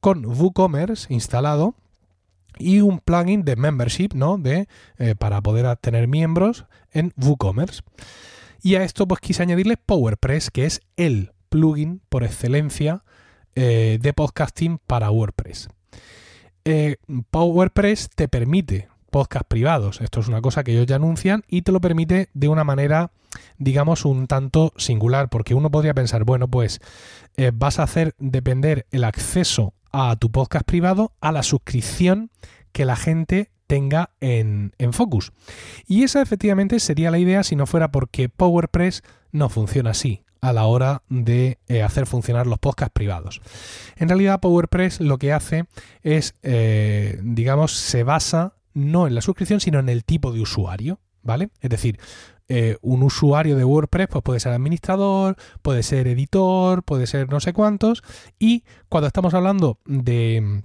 con 0.00 0.24
WooCommerce 0.24 1.12
instalado 1.12 1.74
y 2.58 2.80
un 2.80 2.98
plugin 2.98 3.44
de 3.44 3.56
membership, 3.56 4.10
¿no? 4.14 4.38
De, 4.38 4.68
eh, 4.98 5.14
para 5.14 5.40
poder 5.40 5.76
tener 5.76 6.08
miembros 6.08 6.66
en 6.92 7.12
WooCommerce. 7.16 7.82
Y 8.62 8.74
a 8.74 8.84
esto 8.84 9.08
pues 9.08 9.20
quise 9.20 9.42
añadirle 9.42 9.76
PowerPress, 9.76 10.50
que 10.50 10.66
es 10.66 10.80
el 10.96 11.32
plugin 11.48 12.02
por 12.08 12.24
excelencia 12.24 13.04
eh, 13.54 13.98
de 14.00 14.12
podcasting 14.12 14.78
para 14.86 15.10
WordPress. 15.10 15.68
Eh, 16.64 16.96
PowerPress 17.30 18.10
te 18.14 18.28
permite 18.28 18.89
podcast 19.10 19.46
privados. 19.46 20.00
Esto 20.00 20.20
es 20.20 20.28
una 20.28 20.40
cosa 20.40 20.64
que 20.64 20.72
ellos 20.72 20.86
ya 20.86 20.96
anuncian 20.96 21.44
y 21.48 21.62
te 21.62 21.72
lo 21.72 21.80
permite 21.80 22.30
de 22.32 22.48
una 22.48 22.64
manera, 22.64 23.12
digamos, 23.58 24.04
un 24.04 24.26
tanto 24.26 24.72
singular, 24.76 25.28
porque 25.28 25.54
uno 25.54 25.70
podría 25.70 25.94
pensar, 25.94 26.24
bueno, 26.24 26.48
pues 26.48 26.80
vas 27.54 27.78
a 27.78 27.84
hacer 27.84 28.14
depender 28.18 28.86
el 28.90 29.04
acceso 29.04 29.74
a 29.92 30.16
tu 30.16 30.30
podcast 30.30 30.64
privado 30.64 31.12
a 31.20 31.32
la 31.32 31.42
suscripción 31.42 32.30
que 32.72 32.84
la 32.84 32.96
gente 32.96 33.50
tenga 33.66 34.10
en, 34.20 34.72
Focus. 34.92 35.32
Y 35.86 36.02
esa 36.02 36.22
efectivamente 36.22 36.80
sería 36.80 37.10
la 37.10 37.18
idea 37.18 37.44
si 37.44 37.54
no 37.54 37.66
fuera 37.66 37.92
porque 37.92 38.28
PowerPress 38.28 39.02
no 39.30 39.48
funciona 39.48 39.90
así 39.90 40.24
a 40.40 40.52
la 40.52 40.64
hora 40.64 41.02
de 41.08 41.58
eh, 41.68 41.82
hacer 41.82 42.06
funcionar 42.06 42.46
los 42.46 42.58
podcasts 42.58 42.92
privados. 42.92 43.40
En 43.96 44.08
realidad 44.08 44.40
PowerPress 44.40 45.00
lo 45.00 45.18
que 45.18 45.32
hace 45.32 45.66
es, 46.02 46.34
eh, 46.42 47.20
digamos, 47.22 47.72
se 47.72 48.02
basa 48.02 48.54
no 48.74 49.06
en 49.06 49.14
la 49.14 49.20
suscripción, 49.20 49.60
sino 49.60 49.78
en 49.78 49.88
el 49.88 50.04
tipo 50.04 50.32
de 50.32 50.40
usuario, 50.40 51.00
¿vale? 51.22 51.50
Es 51.60 51.70
decir, 51.70 51.98
eh, 52.48 52.76
un 52.82 53.02
usuario 53.02 53.56
de 53.56 53.64
WordPress 53.64 54.08
pues 54.08 54.24
puede 54.24 54.40
ser 54.40 54.52
administrador, 54.52 55.36
puede 55.62 55.82
ser 55.82 56.08
editor, 56.08 56.82
puede 56.82 57.06
ser 57.06 57.30
no 57.30 57.40
sé 57.40 57.52
cuántos. 57.52 58.02
Y 58.38 58.64
cuando 58.88 59.06
estamos 59.06 59.34
hablando 59.34 59.78
de 59.84 60.64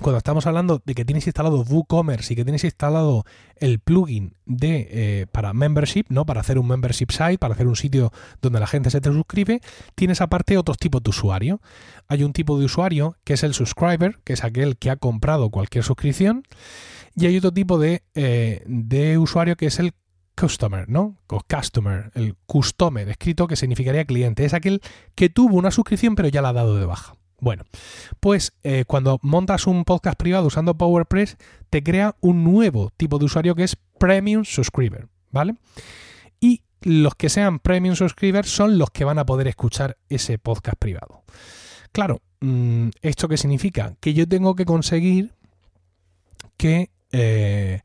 cuando 0.00 0.18
estamos 0.18 0.46
hablando 0.46 0.82
de 0.84 0.94
que 0.94 1.06
tienes 1.06 1.26
instalado 1.26 1.62
WooCommerce 1.62 2.34
y 2.34 2.36
que 2.36 2.44
tienes 2.44 2.64
instalado 2.64 3.24
el 3.56 3.78
plugin 3.78 4.34
de 4.44 4.88
eh, 4.90 5.26
para 5.32 5.54
membership, 5.54 6.04
¿no? 6.10 6.26
Para 6.26 6.42
hacer 6.42 6.58
un 6.58 6.68
membership 6.68 7.10
site, 7.10 7.38
para 7.38 7.54
hacer 7.54 7.66
un 7.66 7.76
sitio 7.76 8.12
donde 8.42 8.60
la 8.60 8.66
gente 8.66 8.90
se 8.90 9.00
te 9.00 9.10
suscribe, 9.10 9.62
tienes 9.94 10.20
aparte 10.20 10.58
otros 10.58 10.76
tipos 10.76 11.02
de 11.02 11.10
usuario. 11.10 11.62
Hay 12.08 12.24
un 12.24 12.34
tipo 12.34 12.58
de 12.58 12.66
usuario 12.66 13.16
que 13.24 13.32
es 13.32 13.42
el 13.42 13.54
subscriber, 13.54 14.18
que 14.22 14.34
es 14.34 14.44
aquel 14.44 14.76
que 14.76 14.90
ha 14.90 14.96
comprado 14.96 15.48
cualquier 15.48 15.82
suscripción, 15.82 16.42
y 17.16 17.26
hay 17.26 17.38
otro 17.38 17.52
tipo 17.52 17.78
de, 17.78 18.02
eh, 18.14 18.62
de 18.66 19.18
usuario 19.18 19.56
que 19.56 19.66
es 19.66 19.78
el 19.78 19.92
customer, 20.38 20.88
¿no? 20.88 21.16
O 21.28 21.40
customer, 21.48 22.12
el 22.14 22.36
customer, 22.46 23.08
escrito 23.08 23.46
que 23.46 23.56
significaría 23.56 24.04
cliente. 24.04 24.44
Es 24.44 24.52
aquel 24.52 24.82
que 25.14 25.30
tuvo 25.30 25.56
una 25.56 25.70
suscripción 25.70 26.14
pero 26.14 26.28
ya 26.28 26.42
la 26.42 26.50
ha 26.50 26.52
dado 26.52 26.76
de 26.76 26.84
baja. 26.84 27.14
Bueno, 27.40 27.64
pues 28.20 28.52
eh, 28.62 28.84
cuando 28.86 29.18
montas 29.22 29.66
un 29.66 29.84
podcast 29.84 30.18
privado 30.18 30.46
usando 30.46 30.76
PowerPress, 30.76 31.36
te 31.70 31.82
crea 31.82 32.16
un 32.20 32.44
nuevo 32.44 32.92
tipo 32.96 33.18
de 33.18 33.26
usuario 33.26 33.54
que 33.54 33.64
es 33.64 33.76
Premium 33.98 34.44
Subscriber, 34.44 35.08
¿vale? 35.30 35.54
Y 36.40 36.62
los 36.82 37.14
que 37.14 37.28
sean 37.28 37.58
Premium 37.58 37.94
Subscriber 37.94 38.46
son 38.46 38.78
los 38.78 38.90
que 38.90 39.04
van 39.04 39.18
a 39.18 39.26
poder 39.26 39.48
escuchar 39.48 39.98
ese 40.08 40.38
podcast 40.38 40.78
privado. 40.78 41.24
Claro, 41.92 42.20
mm, 42.40 42.88
¿esto 43.02 43.28
qué 43.28 43.36
significa? 43.36 43.94
Que 44.00 44.14
yo 44.14 44.26
tengo 44.26 44.54
que 44.54 44.64
conseguir 44.64 45.34
que 46.56 46.90
eh, 47.18 47.80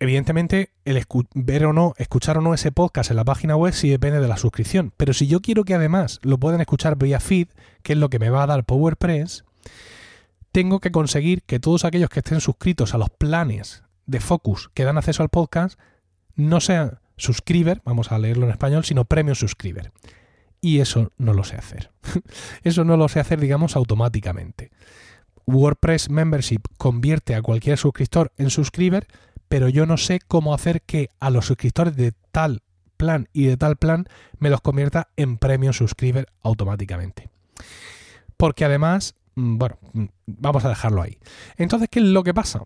evidentemente, 0.00 0.70
el 0.84 1.00
ver 1.34 1.66
o 1.66 1.72
no, 1.72 1.94
escuchar 1.98 2.38
o 2.38 2.40
no 2.40 2.52
ese 2.52 2.72
podcast 2.72 3.10
en 3.10 3.16
la 3.16 3.24
página 3.24 3.54
web 3.54 3.72
sí 3.72 3.88
depende 3.88 4.20
de 4.20 4.26
la 4.26 4.36
suscripción. 4.36 4.92
Pero 4.96 5.12
si 5.12 5.28
yo 5.28 5.40
quiero 5.40 5.64
que 5.64 5.74
además 5.74 6.18
lo 6.22 6.38
puedan 6.38 6.60
escuchar 6.60 6.96
vía 6.96 7.20
feed, 7.20 7.48
que 7.82 7.92
es 7.92 7.98
lo 7.98 8.10
que 8.10 8.18
me 8.18 8.30
va 8.30 8.42
a 8.42 8.46
dar 8.46 8.64
PowerPress, 8.64 9.44
tengo 10.50 10.80
que 10.80 10.90
conseguir 10.90 11.42
que 11.42 11.60
todos 11.60 11.84
aquellos 11.84 12.10
que 12.10 12.20
estén 12.20 12.40
suscritos 12.40 12.92
a 12.94 12.98
los 12.98 13.10
planes 13.10 13.84
de 14.06 14.20
Focus 14.20 14.68
que 14.74 14.84
dan 14.84 14.98
acceso 14.98 15.22
al 15.22 15.28
podcast 15.28 15.78
no 16.34 16.60
sean 16.60 16.98
subscriber, 17.16 17.80
vamos 17.84 18.10
a 18.10 18.18
leerlo 18.18 18.46
en 18.46 18.52
español, 18.52 18.84
sino 18.84 19.04
premium 19.04 19.36
subscriber. 19.36 19.92
Y 20.60 20.80
eso 20.80 21.12
no 21.18 21.34
lo 21.34 21.44
sé 21.44 21.56
hacer. 21.56 21.92
eso 22.64 22.84
no 22.84 22.96
lo 22.96 23.08
sé 23.08 23.20
hacer, 23.20 23.38
digamos, 23.38 23.76
automáticamente. 23.76 24.70
WordPress 25.46 26.10
Membership 26.10 26.62
convierte 26.78 27.34
a 27.34 27.42
cualquier 27.42 27.78
suscriptor 27.78 28.32
en 28.36 28.50
subscriber, 28.50 29.06
pero 29.48 29.68
yo 29.68 29.86
no 29.86 29.96
sé 29.96 30.20
cómo 30.26 30.54
hacer 30.54 30.82
que 30.82 31.10
a 31.20 31.30
los 31.30 31.46
suscriptores 31.46 31.96
de 31.96 32.12
tal 32.32 32.62
plan 32.96 33.28
y 33.32 33.46
de 33.46 33.56
tal 33.56 33.76
plan 33.76 34.06
me 34.38 34.50
los 34.50 34.60
convierta 34.60 35.08
en 35.16 35.38
premium 35.38 35.72
subscriber 35.72 36.26
automáticamente. 36.42 37.28
Porque 38.36 38.64
además, 38.64 39.14
mm, 39.34 39.58
bueno, 39.58 39.78
mm, 39.92 40.04
vamos 40.26 40.64
a 40.64 40.68
dejarlo 40.68 41.02
ahí. 41.02 41.18
Entonces, 41.56 41.88
¿qué 41.90 42.00
es 42.00 42.06
lo 42.06 42.22
que 42.22 42.34
pasa? 42.34 42.62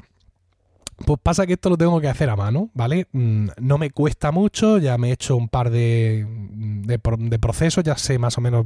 Pues 1.07 1.21
pasa 1.23 1.47
que 1.47 1.53
esto 1.53 1.71
lo 1.71 1.79
tengo 1.79 2.01
que 2.01 2.09
hacer 2.09 2.29
a 2.29 2.35
mano, 2.35 2.71
¿vale? 2.75 3.07
Mm, 3.13 3.49
no 3.61 3.79
me 3.79 3.91
cuesta 3.91 4.33
mucho, 4.33 4.79
ya 4.79 4.99
me 4.99 5.11
he 5.11 5.13
hecho 5.13 5.37
un 5.37 5.49
par 5.49 5.71
de, 5.71 6.27
de, 6.29 7.39
procesos, 7.39 7.85
ya 7.85 7.97
sé 7.97 8.19
más 8.19 8.37
o 8.37 8.41
menos 8.41 8.65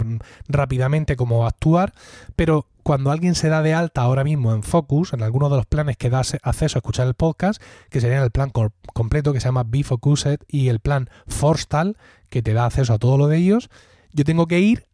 rápidamente 0.49 1.15
cómo 1.15 1.47
actuar, 1.47 1.93
pero 2.35 2.67
cuando 2.83 3.11
alguien 3.11 3.35
se 3.35 3.49
da 3.49 3.63
de 3.63 3.75
alta 3.75 4.01
ahora 4.01 4.25
mismo 4.25 4.55
en 4.55 4.63
Focus, 4.63 5.13
en 5.13 5.23
alguno 5.23 5.51
de 5.51 5.57
los 5.57 5.67
planes 5.67 5.99
que 5.99 6.09
da 6.09 6.21
acceso 6.21 6.79
a 6.79 6.81
escuchar 6.81 7.07
el 7.07 7.15
podcast, 7.15 7.63
que 7.91 8.01
sería 8.01 8.23
el 8.25 8.31
plan 8.31 8.51
completo 8.51 9.35
que 9.35 9.41
se 9.41 9.49
llama 9.49 9.65
Be 9.67 9.85
Focused 9.85 10.41
y 10.49 10.69
el 10.69 10.81
plan 10.81 11.11
Forstal, 11.27 11.99
que 12.31 12.43
te 12.43 12.55
da 12.55 12.65
acceso 12.65 12.95
a 12.95 12.99
todo 12.99 13.19
lo 13.19 13.29
de 13.29 13.37
ellos, 13.37 13.69
yo 14.13 14.25
tengo 14.25 14.47
que 14.47 14.59
ir 14.59 14.87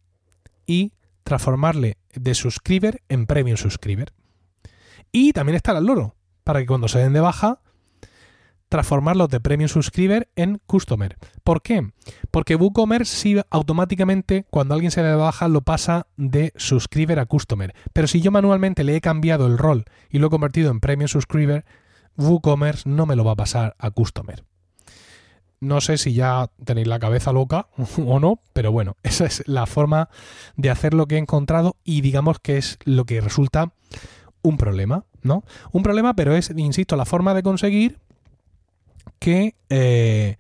y 0.67 0.93
transformarle 1.23 1.99
de 2.15 2.35
subscriber 2.35 3.01
en 3.09 3.27
premium 3.27 3.57
subscriber. 3.57 4.13
Y 5.13 5.33
también 5.33 5.57
está 5.57 5.77
el 5.77 5.87
loro 5.87 6.18
para 6.49 6.61
que 6.61 6.67
cuando 6.67 6.89
se 6.89 6.99
den 6.99 7.13
de 7.13 7.21
baja, 7.21 7.61
transformarlos 8.71 9.29
de 9.29 9.39
Premium 9.39 9.69
Subscriber 9.69 10.31
en 10.35 10.63
Customer. 10.65 11.19
¿Por 11.45 11.61
qué? 11.61 11.91
Porque 12.31 12.57
WooCommerce 12.57 13.15
sí 13.15 13.37
automáticamente, 13.51 14.47
cuando 14.49 14.73
alguien 14.73 14.91
se 14.91 15.03
de 15.03 15.15
baja, 15.15 15.49
lo 15.49 15.61
pasa 15.61 16.07
de 16.17 16.55
Subscriber 16.57 17.19
a 17.19 17.27
Customer. 17.27 17.75
Pero 17.93 18.09
si 18.09 18.23
yo 18.23 18.31
manualmente 18.31 18.83
le 18.83 18.97
he 18.97 19.03
cambiado 19.03 19.47
el 19.47 19.59
rol 19.59 19.85
y 20.09 20.21
lo 20.21 20.29
he 20.29 20.31
convertido 20.31 20.71
en 20.71 20.81
Premium 20.81 21.09
Subscriber, 21.09 21.67
WooCommerce 22.17 22.89
no 22.89 23.05
me 23.05 23.15
lo 23.15 23.25
va 23.27 23.33
a 23.33 23.37
pasar 23.37 23.77
a 23.79 23.91
Customer. 23.91 24.43
No 25.61 25.83
sé 25.83 25.99
si 25.99 26.15
ya 26.15 26.51
tenéis 26.65 26.87
la 26.87 26.99
cabeza 26.99 27.31
loca 27.31 27.69
o 28.07 28.21
no, 28.21 28.41
pero 28.55 28.73
bueno, 28.73 28.97
esa 29.03 29.27
es 29.27 29.47
la 29.47 29.67
forma 29.67 30.09
de 30.57 30.71
hacer 30.71 30.95
lo 30.95 31.05
que 31.05 31.17
he 31.17 31.19
encontrado 31.19 31.77
y 31.85 32.01
digamos 32.01 32.39
que 32.39 32.57
es 32.57 32.79
lo 32.87 33.05
que 33.05 33.21
resulta 33.21 33.75
un 34.49 34.57
problema. 34.57 35.05
¿no? 35.23 35.45
Un 35.73 35.83
problema, 35.83 36.15
pero 36.15 36.35
es, 36.35 36.53
insisto, 36.57 36.97
la 36.97 37.05
forma 37.05 37.35
de 37.35 37.43
conseguir 37.43 37.99
que, 39.19 39.55
eh, 39.69 40.37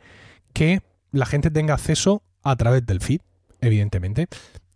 que 0.52 0.82
la 1.10 1.26
gente 1.26 1.50
tenga 1.50 1.74
acceso 1.74 2.22
a 2.42 2.56
través 2.56 2.84
del 2.86 3.00
feed, 3.00 3.20
evidentemente. 3.60 4.28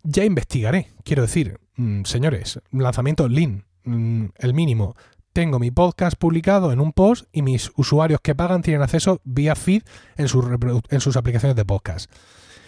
Ya 0.03 0.25
investigaré, 0.25 0.89
quiero 1.03 1.21
decir, 1.21 1.59
mm, 1.77 2.03
señores, 2.03 2.59
lanzamiento 2.71 3.27
Lean, 3.27 3.65
mm, 3.85 4.25
el 4.37 4.53
mínimo. 4.53 4.95
Tengo 5.31 5.57
mi 5.57 5.71
podcast 5.71 6.15
publicado 6.17 6.71
en 6.71 6.79
un 6.79 6.93
post 6.93 7.25
y 7.31 7.41
mis 7.41 7.71
usuarios 7.75 8.19
que 8.21 8.35
pagan 8.35 8.61
tienen 8.61 8.83
acceso 8.83 9.19
vía 9.23 9.55
feed 9.55 9.81
en 10.15 10.27
sus, 10.27 10.45
en 10.89 11.01
sus 11.01 11.17
aplicaciones 11.17 11.55
de 11.55 11.65
podcast. 11.65 12.11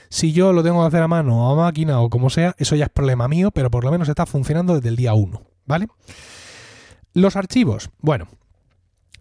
Si 0.09 0.31
yo 0.31 0.53
lo 0.53 0.63
tengo 0.63 0.81
que 0.81 0.87
hacer 0.87 1.03
a 1.03 1.07
mano 1.07 1.47
o 1.47 1.53
a 1.53 1.65
máquina 1.65 1.99
o 1.99 2.09
como 2.09 2.29
sea, 2.29 2.55
eso 2.57 2.75
ya 2.75 2.85
es 2.85 2.89
problema 2.89 3.27
mío, 3.27 3.51
pero 3.51 3.69
por 3.69 3.83
lo 3.83 3.91
menos 3.91 4.09
está 4.09 4.25
funcionando 4.25 4.75
desde 4.75 4.89
el 4.89 4.95
día 4.95 5.13
1, 5.13 5.41
¿vale? 5.65 5.87
Los 7.15 7.37
archivos. 7.37 7.91
Bueno, 8.01 8.27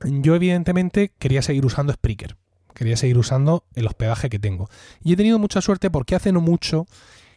yo 0.03 0.35
evidentemente 0.35 1.13
quería 1.21 1.43
seguir 1.43 1.65
usando 1.65 1.93
Spreaker. 1.93 2.37
Quería 2.75 2.97
seguir 2.97 3.17
usando 3.19 3.67
el 3.77 3.87
hospedaje 3.87 4.29
que 4.29 4.41
tengo. 4.41 4.69
Y 5.01 5.13
he 5.13 5.17
tenido 5.17 5.39
mucha 5.39 5.61
suerte 5.61 5.93
porque 5.93 6.17
hace 6.17 6.33
no 6.33 6.41
mucho 6.41 6.87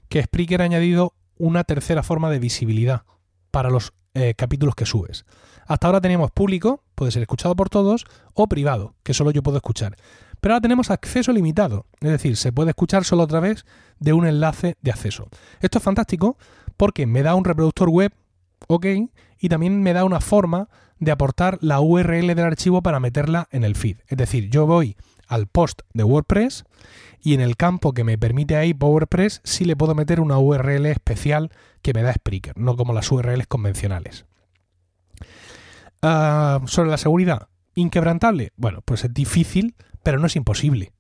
que 0.09 0.23
Spreaker 0.23 0.63
ha 0.63 0.65
añadido 0.65 1.13
una 1.37 1.63
tercera 1.63 2.01
forma 2.01 2.31
de 2.31 2.39
visibilidad 2.39 3.03
para 3.51 3.69
los 3.69 3.93
eh, 4.15 4.33
capítulos 4.35 4.73
que 4.73 4.87
subes. 4.87 5.27
Hasta 5.67 5.85
ahora 5.85 6.01
teníamos 6.01 6.31
público, 6.31 6.83
puede 6.95 7.11
ser 7.11 7.21
escuchado 7.21 7.55
por 7.55 7.69
todos, 7.69 8.05
o 8.33 8.47
privado, 8.47 8.95
que 9.03 9.13
solo 9.13 9.29
yo 9.29 9.43
puedo 9.43 9.57
escuchar. 9.57 9.95
Pero 10.41 10.55
ahora 10.55 10.61
tenemos 10.61 10.89
acceso 10.89 11.31
limitado, 11.33 11.85
es 12.01 12.09
decir, 12.09 12.35
se 12.35 12.51
puede 12.51 12.71
escuchar 12.71 13.03
solo 13.03 13.21
a 13.21 13.27
través 13.27 13.63
de 13.99 14.13
un 14.13 14.25
enlace 14.25 14.75
de 14.81 14.89
acceso. 14.89 15.29
Esto 15.59 15.77
es 15.77 15.83
fantástico 15.83 16.35
porque 16.77 17.05
me 17.05 17.21
da 17.21 17.35
un 17.35 17.45
reproductor 17.45 17.89
web 17.89 18.11
ok, 18.67 18.85
y 19.39 19.49
también 19.49 19.81
me 19.81 19.93
da 19.93 20.03
una 20.03 20.19
forma 20.19 20.69
de 20.99 21.11
aportar 21.11 21.59
la 21.61 21.79
URL 21.79 22.27
del 22.27 22.39
archivo 22.39 22.81
para 22.81 22.99
meterla 22.99 23.47
en 23.51 23.63
el 23.63 23.75
feed. 23.75 23.97
Es 24.07 24.17
decir, 24.17 24.49
yo 24.49 24.65
voy 24.65 24.97
al 25.27 25.47
post 25.47 25.81
de 25.93 26.03
WordPress 26.03 26.65
y 27.21 27.33
en 27.33 27.41
el 27.41 27.57
campo 27.57 27.93
que 27.93 28.03
me 28.03 28.17
permite 28.17 28.55
ahí 28.55 28.73
PowerPress 28.73 29.41
sí 29.43 29.65
le 29.65 29.75
puedo 29.75 29.95
meter 29.95 30.19
una 30.19 30.37
URL 30.37 30.85
especial 30.87 31.51
que 31.81 31.93
me 31.93 32.01
da 32.01 32.13
Spreaker, 32.13 32.57
no 32.57 32.75
como 32.75 32.93
las 32.93 33.11
URLs 33.11 33.47
convencionales. 33.47 34.25
Ah, 36.01 36.61
sobre 36.65 36.89
la 36.89 36.97
seguridad, 36.97 37.49
inquebrantable. 37.75 38.53
Bueno, 38.55 38.81
pues 38.83 39.03
es 39.03 39.13
difícil, 39.13 39.75
pero 40.03 40.19
no 40.19 40.27
es 40.27 40.35
imposible. 40.35 40.93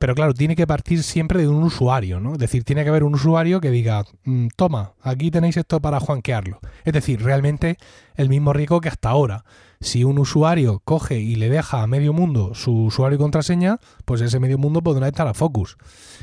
Pero 0.00 0.14
claro, 0.14 0.32
tiene 0.32 0.56
que 0.56 0.66
partir 0.66 1.02
siempre 1.02 1.42
de 1.42 1.48
un 1.48 1.62
usuario, 1.62 2.20
¿no? 2.20 2.32
Es 2.32 2.38
decir, 2.38 2.64
tiene 2.64 2.84
que 2.84 2.88
haber 2.88 3.04
un 3.04 3.16
usuario 3.16 3.60
que 3.60 3.70
diga, 3.70 4.06
mm, 4.24 4.46
toma, 4.56 4.94
aquí 5.02 5.30
tenéis 5.30 5.58
esto 5.58 5.78
para 5.78 6.00
juanquearlo. 6.00 6.58
Es 6.86 6.94
decir, 6.94 7.22
realmente 7.22 7.76
el 8.14 8.30
mismo 8.30 8.54
riesgo 8.54 8.80
que 8.80 8.88
hasta 8.88 9.10
ahora. 9.10 9.44
Si 9.78 10.02
un 10.02 10.18
usuario 10.18 10.80
coge 10.86 11.18
y 11.18 11.34
le 11.34 11.50
deja 11.50 11.82
a 11.82 11.86
medio 11.86 12.14
mundo 12.14 12.54
su 12.54 12.84
usuario 12.84 13.16
y 13.16 13.18
contraseña, 13.18 13.78
pues 14.06 14.22
ese 14.22 14.40
medio 14.40 14.56
mundo 14.56 14.80
podrá 14.80 15.06
estar 15.06 15.28
a 15.28 15.34
Focus. 15.34 15.76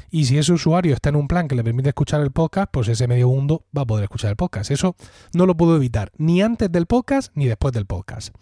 Y 0.09 0.25
si 0.25 0.39
ese 0.39 0.53
usuario 0.53 0.95
está 0.95 1.09
en 1.09 1.15
un 1.15 1.27
plan 1.27 1.47
que 1.47 1.53
le 1.53 1.63
permite 1.63 1.89
escuchar 1.89 2.21
el 2.21 2.31
podcast, 2.31 2.71
pues 2.71 2.87
ese 2.87 3.07
medio 3.07 3.27
mundo 3.27 3.67
va 3.77 3.83
a 3.83 3.85
poder 3.85 4.05
escuchar 4.05 4.31
el 4.31 4.37
podcast. 4.37 4.71
Eso 4.71 4.95
no 5.35 5.45
lo 5.45 5.55
puedo 5.55 5.75
evitar, 5.75 6.11
ni 6.17 6.41
antes 6.41 6.71
del 6.71 6.87
podcast 6.87 7.31
ni 7.35 7.45
después 7.45 7.75
del 7.75 7.85
podcast. 7.85 8.33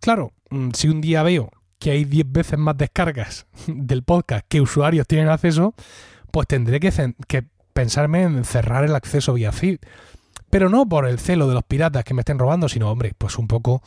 Claro, 0.00 0.32
mm, 0.50 0.70
si 0.74 0.88
un 0.88 1.00
día 1.00 1.22
veo 1.22 1.52
que 1.80 1.90
hay 1.90 2.04
10 2.04 2.30
veces 2.30 2.58
más 2.58 2.76
descargas 2.76 3.46
del 3.66 4.04
podcast 4.04 4.46
que 4.48 4.60
usuarios 4.60 5.08
tienen 5.08 5.28
acceso, 5.28 5.74
pues 6.30 6.46
tendré 6.46 6.78
que, 6.78 7.44
pensarme 7.72 8.22
en 8.22 8.44
cerrar 8.44 8.84
el 8.84 8.94
acceso 8.94 9.32
vía 9.32 9.50
feed. 9.50 9.78
Pero 10.50 10.68
no 10.68 10.88
por 10.88 11.06
el 11.06 11.18
celo 11.18 11.48
de 11.48 11.54
los 11.54 11.64
piratas 11.64 12.04
que 12.04 12.12
me 12.12 12.20
estén 12.20 12.38
robando, 12.38 12.68
sino, 12.68 12.90
hombre, 12.90 13.12
pues 13.16 13.38
un 13.38 13.48
poco 13.48 13.82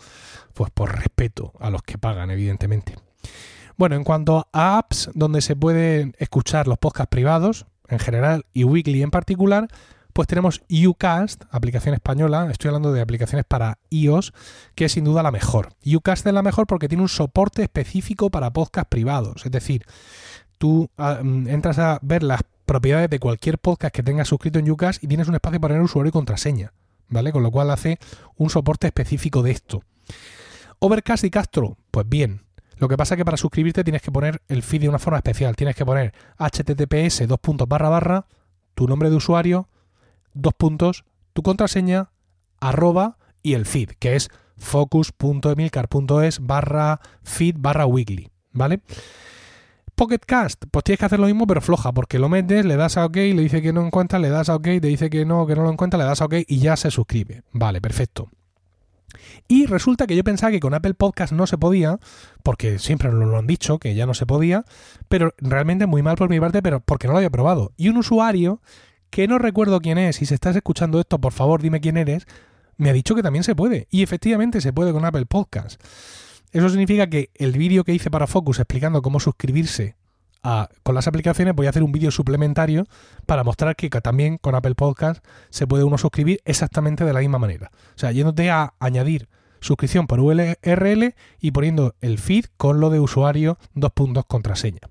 pues 0.54 0.72
por 0.72 0.96
respeto 0.96 1.54
a 1.60 1.70
los 1.70 1.84
que 1.84 1.98
pagan, 1.98 2.32
evidentemente. 2.32 2.96
Bueno, 3.78 3.96
en 3.96 4.04
cuanto 4.04 4.48
a 4.52 4.78
apps 4.78 5.10
donde 5.14 5.42
se 5.42 5.56
pueden 5.56 6.16
escuchar 6.18 6.68
los 6.68 6.78
podcasts 6.78 7.10
privados, 7.10 7.66
en 7.90 8.00
general, 8.00 8.46
y 8.54 8.64
weekly 8.64 9.04
en 9.04 9.12
particular, 9.12 9.68
pues 10.14 10.28
tenemos 10.28 10.62
Ucast, 10.70 11.44
aplicación 11.50 11.96
española, 11.96 12.48
estoy 12.52 12.70
hablando 12.70 12.94
de 12.94 13.02
aplicaciones 13.02 13.46
para 13.46 13.80
iOS, 13.90 14.34
que 14.76 14.86
es 14.86 14.92
sin 14.92 15.04
duda 15.04 15.24
la 15.24 15.32
mejor. 15.32 15.74
Ucast 15.86 16.26
es 16.26 16.34
la 16.34 16.44
mejor 16.44 16.68
porque 16.68 16.88
tiene 16.88 17.02
un 17.02 17.10
soporte 17.10 17.64
específico 17.64 18.30
para 18.30 18.54
podcast 18.54 18.88
privados, 18.88 19.46
es 19.46 19.52
decir, 19.52 19.86
tú 20.60 20.90
ah, 20.98 21.20
mm, 21.22 21.48
entras 21.48 21.80
a 21.80 22.00
ver 22.04 22.24
las 22.24 22.42
propiedades 22.66 23.10
de 23.10 23.20
cualquier 23.20 23.58
podcast 23.58 23.94
que 23.94 24.04
tengas 24.04 24.28
suscrito 24.28 24.60
en 24.60 24.70
Ucast 24.70 25.04
y 25.04 25.08
tienes 25.08 25.28
un 25.28 25.36
espacio 25.36 25.60
para 25.60 25.74
tener 25.74 25.84
usuario 25.84 26.10
y 26.10 26.14
contraseña, 26.14 26.74
¿vale? 27.10 27.32
Con 27.32 27.44
lo 27.44 27.52
cual 27.52 27.72
hace 27.72 27.98
un 28.38 28.50
soporte 28.50 28.88
específico 28.88 29.42
de 29.42 29.52
esto. 29.52 29.84
Overcast 30.80 31.24
y 31.24 31.32
Castro, 31.32 31.78
pues 31.92 32.08
bien. 32.08 32.42
Lo 32.78 32.88
que 32.88 32.98
pasa 32.98 33.16
es 33.16 33.18
que 33.18 33.26
para 33.26 33.38
suscribirte 33.38 33.84
tienes 33.84 34.02
que 34.02 34.12
poner 34.12 34.42
el 34.48 34.64
feed 34.64 34.82
de 34.82 34.90
una 34.90 35.00
forma 35.00 35.18
especial. 35.18 35.56
Tienes 35.56 35.76
que 35.76 35.86
poner 35.86 36.14
https 36.38 37.28
dos 37.28 37.40
puntos 37.40 37.68
barra 37.68 37.90
barra, 37.90 38.26
tu 38.76 38.88
nombre 38.88 39.10
de 39.10 39.16
usuario, 39.16 39.70
dos 40.34 40.54
puntos, 40.54 41.06
tu 41.34 41.42
contraseña, 41.42 42.12
arroba 42.60 43.18
y 43.42 43.54
el 43.54 43.66
feed, 43.66 43.92
que 44.00 44.16
es 44.16 44.30
focus.emilcar.es 44.58 46.40
barra 46.40 47.00
feed 47.24 47.56
barra 47.58 47.86
weekly, 47.86 48.30
¿vale? 48.52 48.82
Pocket 49.96 50.20
Cast, 50.26 50.66
pues 50.72 50.84
tienes 50.84 51.00
que 51.00 51.06
hacer 51.06 51.20
lo 51.20 51.28
mismo 51.28 51.46
pero 51.46 51.62
floja, 51.62 51.92
porque 51.92 52.18
lo 52.18 52.30
metes, 52.30 52.66
le 52.66 52.76
das 52.76 52.98
a 52.98 53.06
OK, 53.06 53.16
le 53.16 53.42
dice 53.42 53.62
que 53.62 53.74
no 53.74 53.86
encuentra, 53.86 54.18
le 54.18 54.30
das 54.30 54.50
a 54.50 54.56
OK, 54.56 54.64
te 54.64 54.80
dice 54.88 55.10
que 55.10 55.26
no, 55.26 55.46
que 55.46 55.56
no 55.56 55.64
lo 55.64 55.72
encuentra, 55.72 56.00
le 56.00 56.06
das 56.06 56.22
a 56.22 56.26
OK 56.26 56.36
y 56.48 56.60
ya 56.60 56.76
se 56.76 56.90
suscribe. 56.90 57.44
Vale, 57.52 57.80
perfecto. 57.80 58.30
Y 59.48 59.68
resulta 59.68 60.08
que 60.08 60.16
yo 60.16 60.24
pensaba 60.24 60.52
que 60.52 60.60
con 60.60 60.74
Apple 60.74 60.96
Podcast 60.96 61.34
no 61.34 61.46
se 61.46 61.58
podía, 61.58 62.00
porque 62.42 62.80
siempre 62.80 63.12
nos 63.12 63.30
lo 63.30 63.38
han 63.38 63.46
dicho, 63.46 63.78
que 63.78 63.94
ya 63.94 64.06
no 64.06 64.14
se 64.14 64.26
podía, 64.26 64.66
pero 65.10 65.34
realmente 65.38 65.86
muy 65.86 66.02
mal 66.02 66.16
por 66.16 66.30
mi 66.30 66.40
parte, 66.40 66.64
pero 66.64 66.80
porque 66.80 67.08
no 67.08 67.14
lo 67.14 67.18
había 67.18 67.30
probado. 67.30 67.72
Y 67.78 67.90
un 67.90 67.98
usuario, 67.98 68.62
que 69.14 69.28
no 69.28 69.38
recuerdo 69.38 69.80
quién 69.80 70.00
es, 70.00 70.16
si 70.16 70.26
se 70.26 70.34
estás 70.34 70.56
escuchando 70.56 71.00
esto, 71.00 71.22
por 71.22 71.34
favor 71.34 71.62
dime 71.62 71.80
quién 71.80 71.98
eres, 71.98 72.26
me 72.78 72.90
ha 72.90 72.94
dicho 72.94 73.14
que 73.14 73.22
también 73.22 73.44
se 73.44 73.56
puede. 73.56 73.88
Y 73.92 74.02
efectivamente 74.02 74.60
se 74.60 74.74
puede 74.74 74.92
con 74.92 75.06
Apple 75.06 75.28
Podcast. 75.28 75.80
Eso 76.52 76.68
significa 76.68 77.06
que 77.06 77.30
el 77.36 77.52
vídeo 77.52 77.84
que 77.84 77.94
hice 77.94 78.10
para 78.10 78.26
Focus 78.26 78.58
explicando 78.58 79.04
cómo 79.04 79.20
suscribirse 79.20 79.98
con 80.82 80.96
las 80.96 81.08
aplicaciones, 81.08 81.54
voy 81.54 81.68
a 81.68 81.70
hacer 81.70 81.84
un 81.84 81.92
vídeo 81.92 82.10
suplementario 82.10 82.88
para 83.28 83.44
mostrar 83.44 83.76
que 83.76 83.88
también 84.02 84.40
con 84.40 84.56
Apple 84.56 84.74
Podcast 84.74 85.24
se 85.52 85.68
puede 85.68 85.84
uno 85.84 86.00
suscribir 86.00 86.42
exactamente 86.44 87.06
de 87.06 87.14
la 87.14 87.20
misma 87.20 87.38
manera. 87.38 87.70
O 87.96 88.00
sea, 88.00 88.12
yéndote 88.12 88.50
a 88.50 88.74
añadir 88.80 89.30
suscripción 89.60 90.08
por 90.08 90.22
URL 90.22 91.14
y 91.40 91.52
poniendo 91.52 91.94
el 92.02 92.18
feed 92.18 92.46
con 92.58 92.80
lo 92.80 92.90
de 92.90 93.00
usuario, 93.00 93.60
dos 93.76 93.92
puntos, 93.92 94.26
contraseña. 94.26 94.82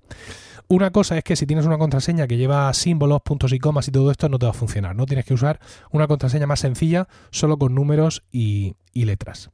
Una 0.67 0.91
cosa 0.91 1.17
es 1.17 1.23
que 1.23 1.35
si 1.35 1.45
tienes 1.45 1.65
una 1.65 1.77
contraseña 1.77 2.27
que 2.27 2.37
lleva 2.37 2.73
símbolos, 2.73 3.21
puntos 3.21 3.53
y 3.53 3.59
comas 3.59 3.87
y 3.87 3.91
todo 3.91 4.11
esto, 4.11 4.29
no 4.29 4.39
te 4.39 4.45
va 4.45 4.51
a 4.51 4.55
funcionar. 4.55 4.95
No 4.95 5.05
tienes 5.05 5.25
que 5.25 5.33
usar 5.33 5.59
una 5.91 6.07
contraseña 6.07 6.47
más 6.47 6.61
sencilla, 6.61 7.07
solo 7.31 7.57
con 7.57 7.75
números 7.75 8.23
y, 8.31 8.75
letras. 8.93 9.49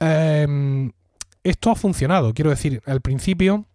Em, 0.00 0.92
esto 1.44 1.70
ha 1.70 1.74
funcionado. 1.74 2.34
Quiero 2.34 2.50
decir, 2.50 2.82
al 2.86 3.00
principio, 3.00 3.66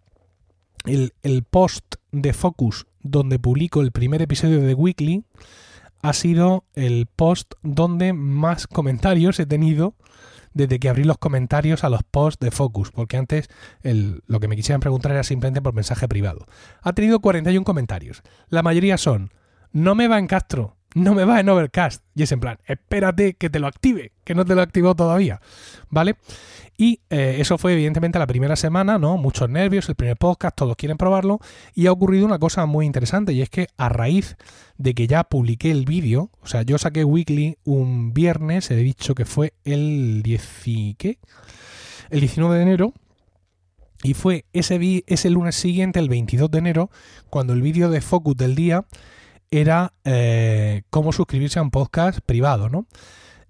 el, 0.86 1.14
el, 1.24 1.44
post 1.44 1.96
de 2.12 2.34
Focus 2.34 2.88
donde 3.02 3.40
publico 3.40 3.82
el 3.82 3.92
primer 3.92 4.22
episodio 4.22 4.62
de 4.62 4.74
Weekly 4.74 5.24
ha 6.02 6.14
sido 6.14 6.66
el 6.74 7.08
post 7.08 7.54
donde 7.62 8.14
más 8.14 8.68
comentarios 8.68 9.40
he 9.40 9.46
tenido 9.46 9.96
desde 10.54 10.80
que 10.80 10.90
abrí 10.90 11.04
los 11.04 11.18
comentarios 11.18 11.84
a 11.84 11.90
los 11.90 12.04
posts 12.04 12.44
de 12.44 12.52
Focus, 12.52 12.92
porque 12.92 13.18
antes 13.18 13.50
el, 13.82 14.24
lo 14.28 14.40
que 14.40 14.48
me 14.48 14.56
quisieran 14.56 14.82
preguntar 14.82 15.12
era 15.12 15.24
simplemente 15.24 15.62
por 15.62 15.74
mensaje 15.74 16.08
privado. 16.08 16.46
Ha 16.82 16.94
tenido 16.94 17.20
41 17.20 17.64
comentarios. 17.64 18.22
La 18.50 18.64
mayoría 18.64 18.98
son, 18.98 19.32
no 19.72 19.96
me 19.96 20.08
va 20.08 20.20
en 20.20 20.28
Castro, 20.28 20.78
no 20.94 21.14
me 21.14 21.26
va 21.26 21.40
en 21.40 21.50
Overcast. 21.50 22.04
Y 22.16 22.24
es 22.24 22.32
en 22.32 22.40
plan, 22.40 22.60
espérate 22.66 23.34
que 23.34 23.50
te 23.50 23.60
lo 23.60 23.68
active, 23.68 24.12
que 24.24 24.36
no 24.36 24.46
te 24.46 24.56
lo 24.56 24.62
he 24.62 24.64
activado 24.64 24.96
todavía. 24.96 25.42
¿Vale? 25.90 26.16
Y 26.78 27.02
eh, 27.10 27.38
eso 27.40 27.58
fue 27.58 27.74
evidentemente 27.74 28.18
la 28.18 28.28
primera 28.28 28.56
semana, 28.56 28.98
¿no? 28.98 29.18
Muchos 29.18 29.50
nervios, 29.50 29.88
el 29.90 29.96
primer 29.96 30.18
podcast, 30.18 30.56
todos 30.56 30.76
quieren 30.76 30.98
probarlo. 30.98 31.40
Y 31.76 31.88
ha 31.88 31.92
ocurrido 31.92 32.26
una 32.26 32.40
cosa 32.40 32.66
muy 32.66 32.86
interesante 32.86 33.34
y 33.34 33.42
es 33.42 33.50
que 33.50 33.68
a 33.78 33.90
raíz 33.90 34.38
de 34.78 34.94
que 34.96 35.08
ya 35.08 35.24
publiqué 35.24 35.72
el 35.72 35.86
vídeo, 35.86 36.32
o 36.42 36.48
sea, 36.48 36.64
yo 36.64 36.78
saqué 36.78 37.04
Weekly 37.04 37.58
un 37.64 38.14
viernes, 38.14 38.72
he 38.72 38.76
dicho 38.76 39.14
que 39.14 39.26
fue 39.26 39.54
el 39.64 40.24
10, 40.24 40.96
¿qué? 40.98 41.20
El 42.10 42.22
19 42.22 42.56
de 42.56 42.62
enero. 42.62 42.94
Y 44.06 44.16
fue 44.16 44.46
ese, 44.52 45.04
ese 45.08 45.30
lunes 45.30 45.56
siguiente, 45.56 46.00
el 46.00 46.10
22 46.10 46.52
de 46.52 46.58
enero, 46.58 46.90
cuando 47.30 47.54
el 47.54 47.62
vídeo 47.62 47.90
de 47.90 48.02
Focus 48.02 48.36
del 48.36 48.54
día 48.54 48.86
era 49.54 49.94
eh, 50.04 50.82
cómo 50.90 51.14
suscribirse 51.14 51.60
a 51.60 51.62
un 51.62 51.70
podcast 51.70 52.22
privado, 52.26 52.70
¿no? 52.70 52.88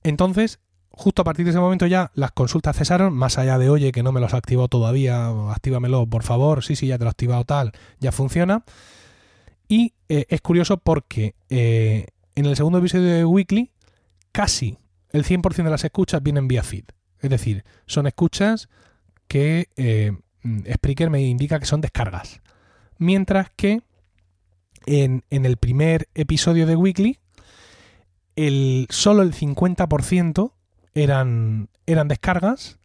Entonces, 0.03 0.59
justo 0.89 1.21
a 1.21 1.25
partir 1.25 1.45
de 1.45 1.51
ese 1.51 1.61
momento 1.61 1.85
ya 1.87 2.11
las 2.13 2.33
consultas 2.33 2.75
cesaron, 2.75 3.13
más 3.13 3.37
allá 3.37 3.57
de, 3.57 3.69
oye, 3.69 3.93
que 3.93 4.03
no 4.03 4.11
me 4.11 4.19
los 4.19 4.33
ha 4.33 4.37
activado 4.37 4.67
todavía, 4.67 5.29
actívamelo, 5.51 6.05
por 6.05 6.23
favor, 6.23 6.61
sí, 6.61 6.75
sí, 6.75 6.87
ya 6.87 6.97
te 6.97 7.05
lo 7.05 7.09
he 7.09 7.11
activado 7.11 7.45
tal, 7.45 7.71
ya 8.01 8.11
funciona. 8.11 8.65
Y 9.69 9.93
eh, 10.09 10.25
es 10.27 10.41
curioso 10.41 10.75
porque 10.75 11.35
eh, 11.49 12.07
en 12.35 12.47
el 12.47 12.57
segundo 12.57 12.79
episodio 12.79 13.07
de 13.07 13.23
Weekly, 13.23 13.71
casi 14.33 14.77
el 15.11 15.23
100% 15.23 15.63
de 15.63 15.69
las 15.69 15.85
escuchas 15.85 16.21
vienen 16.21 16.49
vía 16.49 16.63
feed. 16.63 16.83
Es 17.21 17.29
decir, 17.29 17.63
son 17.85 18.07
escuchas 18.07 18.67
que 19.29 19.69
Spreaker 20.69 21.09
me 21.09 21.21
indica 21.21 21.59
que 21.59 21.65
son 21.65 21.79
descargas. 21.79 22.41
Mientras 22.97 23.49
que 23.55 23.83
en, 24.85 25.23
el 25.29 25.57
primer 25.57 26.07
episodio 26.15 26.65
de 26.65 26.75
Weekly, 26.75 27.19
el, 28.35 28.87
solo 28.89 29.21
el 29.21 29.33
50% 29.33 30.51
eran, 30.95 31.69
eran 31.85 32.07
descargas 32.07 32.79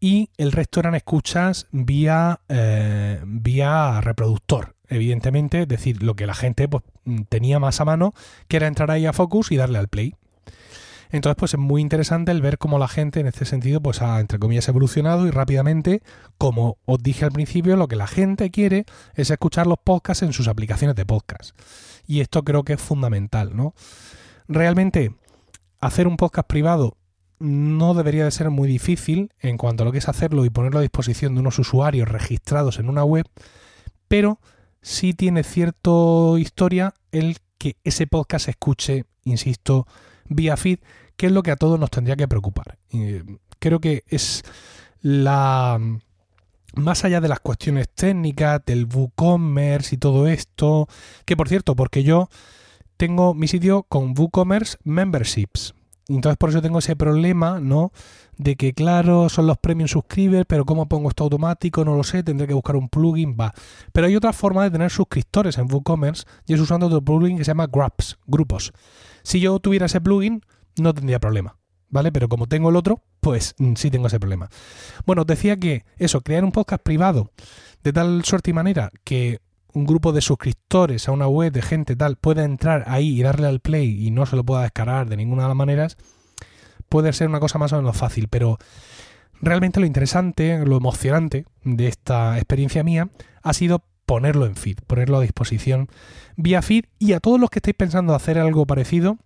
y 0.00 0.30
el 0.38 0.52
resto 0.52 0.80
eran 0.80 0.94
escuchas 0.94 1.66
vía, 1.72 2.40
eh, 2.48 3.20
vía 3.26 4.00
reproductor, 4.00 4.74
evidentemente, 4.88 5.62
es 5.62 5.68
decir, 5.68 6.02
lo 6.02 6.14
que 6.14 6.26
la 6.26 6.34
gente 6.34 6.68
pues, 6.68 6.84
tenía 7.28 7.58
más 7.58 7.80
a 7.80 7.84
mano, 7.84 8.14
que 8.48 8.56
era 8.56 8.66
entrar 8.66 8.90
ahí 8.90 9.06
a 9.06 9.12
Focus 9.12 9.52
y 9.52 9.56
darle 9.56 9.78
al 9.78 9.88
play. 9.88 10.14
Entonces, 11.10 11.36
pues 11.36 11.54
es 11.54 11.60
muy 11.60 11.80
interesante 11.80 12.30
el 12.30 12.40
ver 12.40 12.58
cómo 12.58 12.78
la 12.78 12.88
gente 12.88 13.20
en 13.20 13.26
este 13.26 13.44
sentido, 13.44 13.80
pues 13.80 14.00
ha, 14.02 14.20
entre 14.20 14.38
comillas, 14.38 14.68
evolucionado 14.68 15.26
y 15.26 15.30
rápidamente, 15.30 16.02
como 16.38 16.78
os 16.86 17.02
dije 17.02 17.24
al 17.24 17.32
principio, 17.32 17.76
lo 17.76 17.88
que 17.88 17.96
la 17.96 18.06
gente 18.06 18.50
quiere 18.50 18.84
es 19.14 19.30
escuchar 19.30 19.66
los 19.66 19.78
podcasts 19.82 20.22
en 20.22 20.32
sus 20.32 20.48
aplicaciones 20.48 20.96
de 20.96 21.06
podcast. 21.06 21.58
Y 22.06 22.20
esto 22.20 22.42
creo 22.44 22.62
que 22.62 22.74
es 22.74 22.80
fundamental, 22.80 23.56
¿no? 23.56 23.74
Realmente, 24.46 25.14
hacer 25.80 26.06
un 26.06 26.16
podcast 26.16 26.48
privado 26.48 26.96
no 27.40 27.94
debería 27.94 28.24
de 28.24 28.30
ser 28.30 28.50
muy 28.50 28.68
difícil 28.68 29.32
en 29.40 29.56
cuanto 29.56 29.82
a 29.82 29.86
lo 29.86 29.92
que 29.92 29.98
es 29.98 30.08
hacerlo 30.08 30.44
y 30.44 30.50
ponerlo 30.50 30.78
a 30.78 30.82
disposición 30.82 31.34
de 31.34 31.40
unos 31.40 31.58
usuarios 31.58 32.08
registrados 32.08 32.78
en 32.78 32.88
una 32.88 33.02
web, 33.02 33.26
pero 34.08 34.40
sí 34.82 35.14
tiene 35.14 35.42
cierta 35.42 35.90
historia 36.38 36.94
el 37.12 37.38
que 37.58 37.76
ese 37.82 38.06
podcast 38.06 38.44
se 38.44 38.50
escuche, 38.52 39.04
insisto, 39.24 39.86
vía 40.28 40.56
feed, 40.56 40.80
que 41.20 41.26
es 41.26 41.32
lo 41.32 41.42
que 41.42 41.50
a 41.50 41.56
todos 41.56 41.78
nos 41.78 41.90
tendría 41.90 42.16
que 42.16 42.26
preocupar. 42.26 42.78
creo 43.58 43.78
que 43.78 44.04
es 44.08 44.42
la 45.02 45.78
más 46.72 47.04
allá 47.04 47.20
de 47.20 47.28
las 47.28 47.40
cuestiones 47.40 47.90
técnicas, 47.90 48.62
del 48.64 48.86
WooCommerce 48.86 49.96
y 49.96 49.98
todo 49.98 50.26
esto, 50.26 50.88
que 51.26 51.36
por 51.36 51.50
cierto, 51.50 51.76
porque 51.76 52.04
yo 52.04 52.30
tengo 52.96 53.34
mi 53.34 53.48
sitio 53.48 53.82
con 53.82 54.14
WooCommerce 54.16 54.78
Memberships. 54.84 55.74
Entonces 56.08 56.38
por 56.38 56.48
eso 56.48 56.62
tengo 56.62 56.78
ese 56.78 56.96
problema, 56.96 57.60
¿no? 57.60 57.92
De 58.38 58.56
que 58.56 58.72
claro, 58.72 59.28
son 59.28 59.46
los 59.46 59.58
premium 59.58 59.88
subscribers, 59.88 60.46
pero 60.48 60.64
¿cómo 60.64 60.88
pongo 60.88 61.10
esto 61.10 61.24
automático? 61.24 61.84
No 61.84 61.96
lo 61.96 62.02
sé, 62.02 62.22
tendré 62.22 62.46
que 62.46 62.54
buscar 62.54 62.76
un 62.76 62.88
plugin, 62.88 63.36
va. 63.38 63.52
Pero 63.92 64.06
hay 64.06 64.16
otra 64.16 64.32
forma 64.32 64.62
de 64.62 64.70
tener 64.70 64.90
suscriptores 64.90 65.58
en 65.58 65.70
WooCommerce 65.70 66.24
y 66.46 66.54
es 66.54 66.60
usando 66.60 66.86
otro 66.86 67.02
plugin 67.02 67.36
que 67.36 67.44
se 67.44 67.50
llama 67.50 67.66
Grubs, 67.66 68.16
grupos. 68.26 68.72
Si 69.22 69.38
yo 69.38 69.58
tuviera 69.58 69.84
ese 69.84 70.00
plugin, 70.00 70.40
no 70.78 70.94
tendría 70.94 71.20
problema. 71.20 71.56
¿Vale? 71.92 72.12
Pero 72.12 72.28
como 72.28 72.46
tengo 72.46 72.70
el 72.70 72.76
otro, 72.76 73.02
pues 73.20 73.56
mm, 73.58 73.74
sí 73.74 73.90
tengo 73.90 74.06
ese 74.06 74.20
problema. 74.20 74.48
Bueno, 75.06 75.22
os 75.22 75.26
decía 75.26 75.56
que 75.56 75.84
eso, 75.96 76.20
crear 76.20 76.44
un 76.44 76.52
podcast 76.52 76.82
privado 76.82 77.32
de 77.82 77.92
tal 77.92 78.24
suerte 78.24 78.50
y 78.50 78.54
manera 78.54 78.92
que 79.02 79.40
un 79.72 79.86
grupo 79.86 80.12
de 80.12 80.20
suscriptores 80.20 81.08
a 81.08 81.12
una 81.12 81.26
web 81.26 81.52
de 81.52 81.62
gente 81.62 81.96
tal 81.96 82.16
pueda 82.16 82.44
entrar 82.44 82.84
ahí 82.86 83.18
y 83.18 83.22
darle 83.22 83.46
al 83.46 83.60
play 83.60 84.06
y 84.06 84.10
no 84.10 84.26
se 84.26 84.36
lo 84.36 84.44
pueda 84.44 84.62
descargar 84.62 85.08
de 85.08 85.16
ninguna 85.16 85.42
de 85.42 85.48
las 85.48 85.56
maneras, 85.56 85.96
puede 86.88 87.12
ser 87.12 87.28
una 87.28 87.40
cosa 87.40 87.58
más 87.58 87.72
o 87.72 87.76
menos 87.76 87.96
fácil. 87.96 88.28
Pero 88.28 88.58
realmente 89.40 89.80
lo 89.80 89.86
interesante, 89.86 90.64
lo 90.64 90.76
emocionante 90.76 91.46
de 91.64 91.88
esta 91.88 92.36
experiencia 92.36 92.84
mía 92.84 93.08
ha 93.42 93.52
sido 93.52 93.84
ponerlo 94.06 94.46
en 94.46 94.56
feed, 94.56 94.78
ponerlo 94.86 95.18
a 95.18 95.22
disposición 95.22 95.88
vía 96.36 96.62
feed 96.62 96.86
y 96.98 97.12
a 97.12 97.20
todos 97.20 97.38
los 97.38 97.48
que 97.50 97.60
estéis 97.60 97.76
pensando 97.76 98.14
hacer 98.14 98.38
algo 98.38 98.66
parecido, 98.66 99.18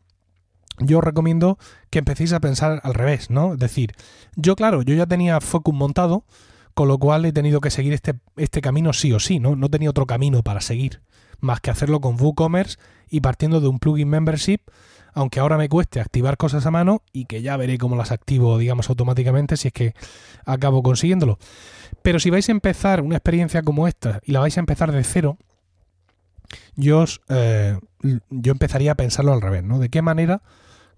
yo 0.78 0.98
os 0.98 1.04
recomiendo 1.04 1.58
que 1.90 2.00
empecéis 2.00 2.32
a 2.32 2.40
pensar 2.40 2.80
al 2.82 2.94
revés, 2.94 3.30
¿no? 3.30 3.54
Es 3.54 3.58
decir, 3.58 3.94
yo 4.36 4.56
claro, 4.56 4.82
yo 4.82 4.94
ya 4.94 5.06
tenía 5.06 5.40
Focus 5.40 5.74
montado, 5.74 6.24
con 6.74 6.88
lo 6.88 6.98
cual 6.98 7.24
he 7.24 7.32
tenido 7.32 7.60
que 7.60 7.70
seguir 7.70 7.92
este, 7.92 8.14
este 8.36 8.60
camino 8.60 8.92
sí 8.92 9.12
o 9.12 9.20
sí, 9.20 9.38
¿no? 9.38 9.54
No 9.56 9.68
tenía 9.70 9.90
otro 9.90 10.06
camino 10.06 10.42
para 10.42 10.60
seguir. 10.60 11.02
más 11.40 11.60
que 11.60 11.70
hacerlo 11.70 12.00
con 12.00 12.20
WooCommerce 12.20 12.78
y 13.10 13.20
partiendo 13.20 13.60
de 13.60 13.68
un 13.68 13.78
plugin 13.78 14.08
membership, 14.08 14.60
aunque 15.12 15.40
ahora 15.40 15.58
me 15.58 15.68
cueste 15.68 16.00
activar 16.00 16.36
cosas 16.36 16.66
a 16.66 16.70
mano 16.70 17.02
y 17.12 17.26
que 17.26 17.42
ya 17.42 17.56
veré 17.56 17.78
cómo 17.78 17.96
las 17.96 18.10
activo, 18.10 18.58
digamos, 18.58 18.88
automáticamente 18.88 19.56
si 19.56 19.68
es 19.68 19.74
que 19.74 19.94
acabo 20.44 20.82
consiguiéndolo. 20.82 21.38
Pero 22.02 22.18
si 22.18 22.30
vais 22.30 22.48
a 22.48 22.52
empezar 22.52 23.02
una 23.02 23.16
experiencia 23.16 23.62
como 23.62 23.86
esta 23.86 24.20
y 24.24 24.32
la 24.32 24.40
vais 24.40 24.56
a 24.56 24.60
empezar 24.60 24.90
de 24.90 25.04
cero, 25.04 25.38
yo, 26.76 27.04
eh, 27.28 27.78
yo 28.30 28.52
empezaría 28.52 28.92
a 28.92 28.96
pensarlo 28.96 29.32
al 29.32 29.40
revés, 29.40 29.62
¿no? 29.62 29.78
¿De 29.78 29.88
qué 29.88 30.02
manera 30.02 30.42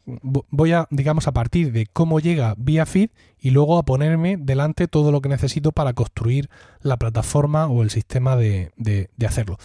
voy 0.07 0.73
a, 0.73 0.87
digamos, 0.91 1.27
a 1.27 1.33
partir 1.33 1.73
de 1.73 1.87
cómo 1.87 2.21
llega 2.21 2.55
vía 2.57 2.87
feed 2.87 3.11
y 3.39 3.51
luego 3.51 3.79
a 3.79 3.85
ponerme 3.85 4.37
delante 4.37 4.89
todo 4.89 5.11
lo 5.13 5.21
que 5.21 5.29
necesito 5.29 5.73
para 5.73 5.93
construir 5.93 6.49
la 6.81 6.97
plataforma 6.97 7.67
o 7.67 7.83
el 7.83 7.91
sistema 7.91 8.37
de, 8.37 8.71
hacerlo. 9.27 9.59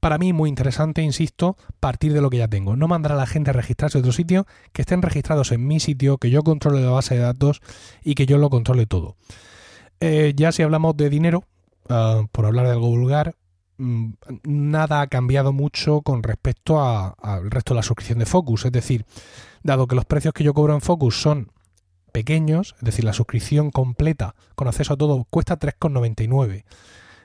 Para 0.00 0.18
mí 0.18 0.32
muy 0.32 0.48
interesante, 0.48 1.02
insisto, 1.02 1.56
partir 1.80 2.12
de 2.12 2.20
lo 2.20 2.30
que 2.30 2.36
ya 2.36 2.48
tengo. 2.48 2.76
No 2.76 2.86
mandar 2.86 3.12
a 3.12 3.16
la 3.16 3.26
gente 3.26 3.50
a 3.50 3.54
registrarse 3.54 3.98
en 3.98 4.02
otro 4.02 4.12
sitio, 4.12 4.46
que 4.72 4.82
estén 4.82 5.02
registrados 5.02 5.50
en 5.50 5.66
mi 5.66 5.80
sitio, 5.80 6.18
que 6.18 6.30
yo 6.30 6.42
controle 6.42 6.82
la 6.82 6.90
base 6.90 7.14
de 7.14 7.22
datos 7.22 7.60
y 8.04 8.14
que 8.14 8.26
yo 8.26 8.38
lo 8.38 8.50
controle 8.50 8.86
todo. 8.86 9.16
Eh, 10.00 10.34
ya 10.36 10.52
si 10.52 10.62
hablamos 10.62 10.96
de 10.96 11.10
dinero, 11.10 11.44
ah, 11.88 12.22
por 12.30 12.46
hablar 12.46 12.66
de 12.66 12.72
algo 12.72 12.88
vulgar, 12.88 13.34
nada 13.78 15.00
ha 15.00 15.06
cambiado 15.06 15.52
mucho 15.52 16.02
con 16.02 16.22
respecto 16.22 16.82
al 16.82 17.50
resto 17.50 17.74
de 17.74 17.76
la 17.76 17.82
suscripción 17.82 18.18
de 18.18 18.26
Focus. 18.26 18.64
Es 18.64 18.72
decir, 18.72 19.06
dado 19.62 19.86
que 19.86 19.96
los 19.96 20.04
precios 20.04 20.34
que 20.34 20.44
yo 20.44 20.54
cobro 20.54 20.74
en 20.74 20.80
Focus 20.80 21.20
son 21.20 21.52
pequeños, 22.12 22.74
es 22.78 22.84
decir, 22.84 23.04
la 23.04 23.12
suscripción 23.12 23.70
completa 23.70 24.34
con 24.54 24.68
acceso 24.68 24.94
a 24.94 24.96
todo 24.96 25.24
cuesta 25.30 25.58
3,99. 25.58 26.64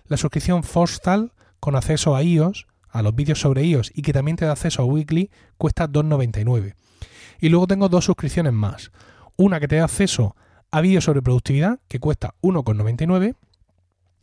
La 0.07 0.17
suscripción 0.17 0.63
Forstal 0.63 1.33
con 1.59 1.75
acceso 1.75 2.15
a 2.15 2.23
iOS, 2.23 2.67
a 2.89 3.01
los 3.01 3.15
vídeos 3.15 3.39
sobre 3.39 3.63
iOS 3.63 3.91
y 3.95 4.03
que 4.03 4.13
también 4.13 4.37
te 4.37 4.45
da 4.45 4.51
acceso 4.51 4.83
a 4.83 4.85
Weekly, 4.85 5.31
cuesta 5.57 5.89
2,99. 5.89 6.75
Y 7.39 7.49
luego 7.49 7.67
tengo 7.67 7.89
dos 7.89 8.05
suscripciones 8.05 8.53
más. 8.53 8.91
Una 9.35 9.59
que 9.59 9.67
te 9.67 9.77
da 9.77 9.85
acceso 9.85 10.35
a 10.71 10.81
vídeos 10.81 11.03
sobre 11.03 11.21
productividad, 11.21 11.79
que 11.87 11.99
cuesta 11.99 12.35
1,99. 12.41 13.35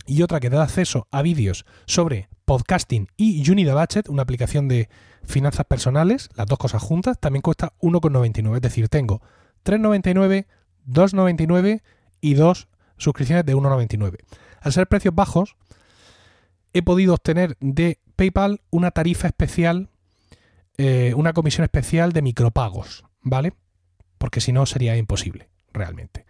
Y 0.07 0.23
otra 0.23 0.41
que 0.41 0.51
da 0.51 0.63
acceso 0.63 1.07
a 1.11 1.23
vídeos 1.23 1.65
sobre 1.87 2.29
podcasting 2.45 3.09
y 3.17 3.45
Budget, 3.49 4.09
una 4.09 4.23
aplicación 4.23 4.67
de 4.67 4.89
finanzas 5.25 5.67
personales, 5.67 6.29
las 6.35 6.47
dos 6.47 6.59
cosas 6.59 6.83
juntas, 6.83 7.19
también 7.21 7.43
cuesta 7.43 7.75
1,99. 7.81 8.57
Es 8.57 8.63
decir, 8.63 8.89
tengo 8.89 9.21
3,99, 9.65 10.47
2,99 10.89 11.83
y 12.21 12.35
dos 12.35 12.69
suscripciones 12.97 13.45
de 13.47 13.55
1,99. 13.55 14.19
Al 14.61 14.73
ser 14.73 14.89
precios 14.89 15.15
bajos, 15.15 15.57
he 16.73 16.83
podido 16.83 17.15
obtener 17.15 17.57
de 17.61 17.99
PayPal 18.17 18.61
una 18.71 18.91
tarifa 18.91 19.29
especial, 19.29 19.89
eh, 20.77 21.15
una 21.17 21.33
comisión 21.33 21.65
especial 21.65 22.13
de 22.13 22.23
micropagos, 22.23 23.05
¿vale? 23.23 23.55
Porque 24.19 24.41
si 24.41 24.53
no 24.53 24.67
sería 24.67 24.97
imposible, 24.97 25.49
realmente. 25.73 26.27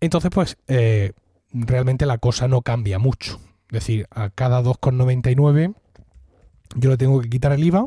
Entonces, 0.00 0.30
pues, 0.32 0.56
eh, 0.66 1.12
realmente 1.52 2.06
la 2.06 2.18
cosa 2.18 2.48
no 2.48 2.62
cambia 2.62 2.98
mucho. 2.98 3.40
Es 3.68 3.74
decir, 3.74 4.06
a 4.10 4.30
cada 4.30 4.62
2,99 4.62 5.74
yo 6.76 6.90
le 6.90 6.96
tengo 6.96 7.20
que 7.20 7.28
quitar 7.28 7.52
el 7.52 7.64
IVA, 7.64 7.86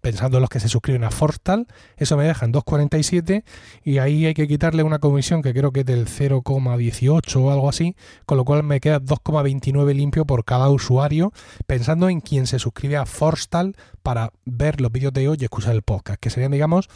pensando 0.00 0.38
en 0.38 0.42
los 0.42 0.50
que 0.50 0.60
se 0.60 0.68
suscriben 0.68 1.04
a 1.04 1.10
Forstal, 1.10 1.66
eso 1.96 2.16
me 2.16 2.24
deja 2.24 2.46
en 2.46 2.52
2,47 2.52 3.44
y 3.84 3.98
ahí 3.98 4.26
hay 4.26 4.34
que 4.34 4.48
quitarle 4.48 4.82
una 4.82 4.98
comisión 4.98 5.42
que 5.42 5.52
creo 5.52 5.72
que 5.72 5.80
es 5.80 5.86
del 5.86 6.06
0,18 6.06 7.36
o 7.36 7.50
algo 7.50 7.68
así, 7.68 7.96
con 8.26 8.38
lo 8.38 8.44
cual 8.44 8.62
me 8.62 8.80
queda 8.80 9.00
2,29 9.00 9.94
limpio 9.94 10.24
por 10.24 10.44
cada 10.44 10.68
usuario, 10.70 11.32
pensando 11.66 12.08
en 12.08 12.20
quien 12.20 12.46
se 12.46 12.58
suscribe 12.58 12.96
a 12.96 13.06
Forstal 13.06 13.76
para 14.02 14.32
ver 14.44 14.80
los 14.80 14.90
vídeos 14.90 15.12
de 15.12 15.28
hoy 15.28 15.38
y 15.40 15.44
escuchar 15.44 15.74
el 15.74 15.82
podcast, 15.82 16.20
que 16.20 16.30
serían, 16.30 16.52
digamos, 16.52 16.88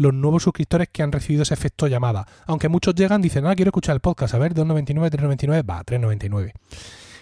los 0.00 0.14
nuevos 0.14 0.44
suscriptores 0.44 0.88
que 0.88 1.02
han 1.02 1.12
recibido 1.12 1.42
ese 1.42 1.54
efecto 1.54 1.86
llamada. 1.86 2.26
Aunque 2.46 2.68
muchos 2.68 2.94
llegan, 2.94 3.20
dicen, 3.20 3.46
ah, 3.46 3.54
quiero 3.54 3.68
escuchar 3.68 3.94
el 3.94 4.00
podcast, 4.00 4.34
a 4.34 4.38
ver, 4.38 4.54
2,99, 4.54 5.10
3,99, 5.10 5.68
va, 5.68 5.84
3,99. 5.84 6.52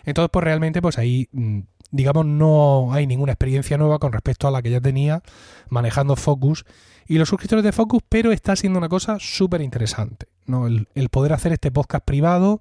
Entonces, 0.04 0.30
pues 0.32 0.44
realmente, 0.44 0.80
pues 0.80 0.96
ahí 0.96 1.28
mm, 1.32 1.60
digamos, 1.90 2.26
no 2.26 2.92
hay 2.92 3.06
ninguna 3.06 3.32
experiencia 3.32 3.78
nueva 3.78 3.98
con 3.98 4.12
respecto 4.12 4.46
a 4.46 4.50
la 4.50 4.62
que 4.62 4.70
ya 4.70 4.80
tenía 4.80 5.22
manejando 5.68 6.16
Focus 6.16 6.64
y 7.06 7.18
los 7.18 7.28
suscriptores 7.28 7.64
de 7.64 7.72
Focus, 7.72 8.02
pero 8.08 8.32
está 8.32 8.54
siendo 8.54 8.78
una 8.78 8.88
cosa 8.88 9.16
súper 9.18 9.62
interesante, 9.62 10.26
¿no? 10.46 10.66
El, 10.66 10.86
poder 11.10 11.32
hacer 11.32 11.52
este 11.52 11.70
podcast 11.70 12.04
privado 12.04 12.60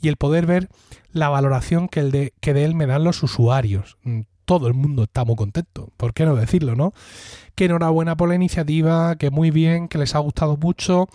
y 0.00 0.08
el 0.08 0.16
poder 0.16 0.46
ver 0.46 0.68
la 1.12 1.28
valoración 1.28 1.88
que, 1.88 2.00
el 2.00 2.10
de, 2.10 2.32
que 2.40 2.54
de 2.54 2.64
él 2.64 2.74
me 2.74 2.86
dan 2.86 3.04
los 3.04 3.22
usuarios. 3.22 3.98
Todo 4.44 4.66
el 4.66 4.74
mundo 4.74 5.04
está 5.04 5.24
muy 5.24 5.36
contento, 5.36 5.90
¿por 5.96 6.14
qué 6.14 6.24
no 6.24 6.34
decirlo, 6.34 6.74
no? 6.74 6.92
Que 7.54 7.66
enhorabuena 7.66 8.16
por 8.16 8.28
la 8.28 8.34
iniciativa, 8.34 9.16
que 9.16 9.30
muy 9.30 9.50
bien, 9.50 9.88
que 9.88 9.98
les 9.98 10.14
ha 10.14 10.18
gustado 10.18 10.56
mucho, 10.56 11.08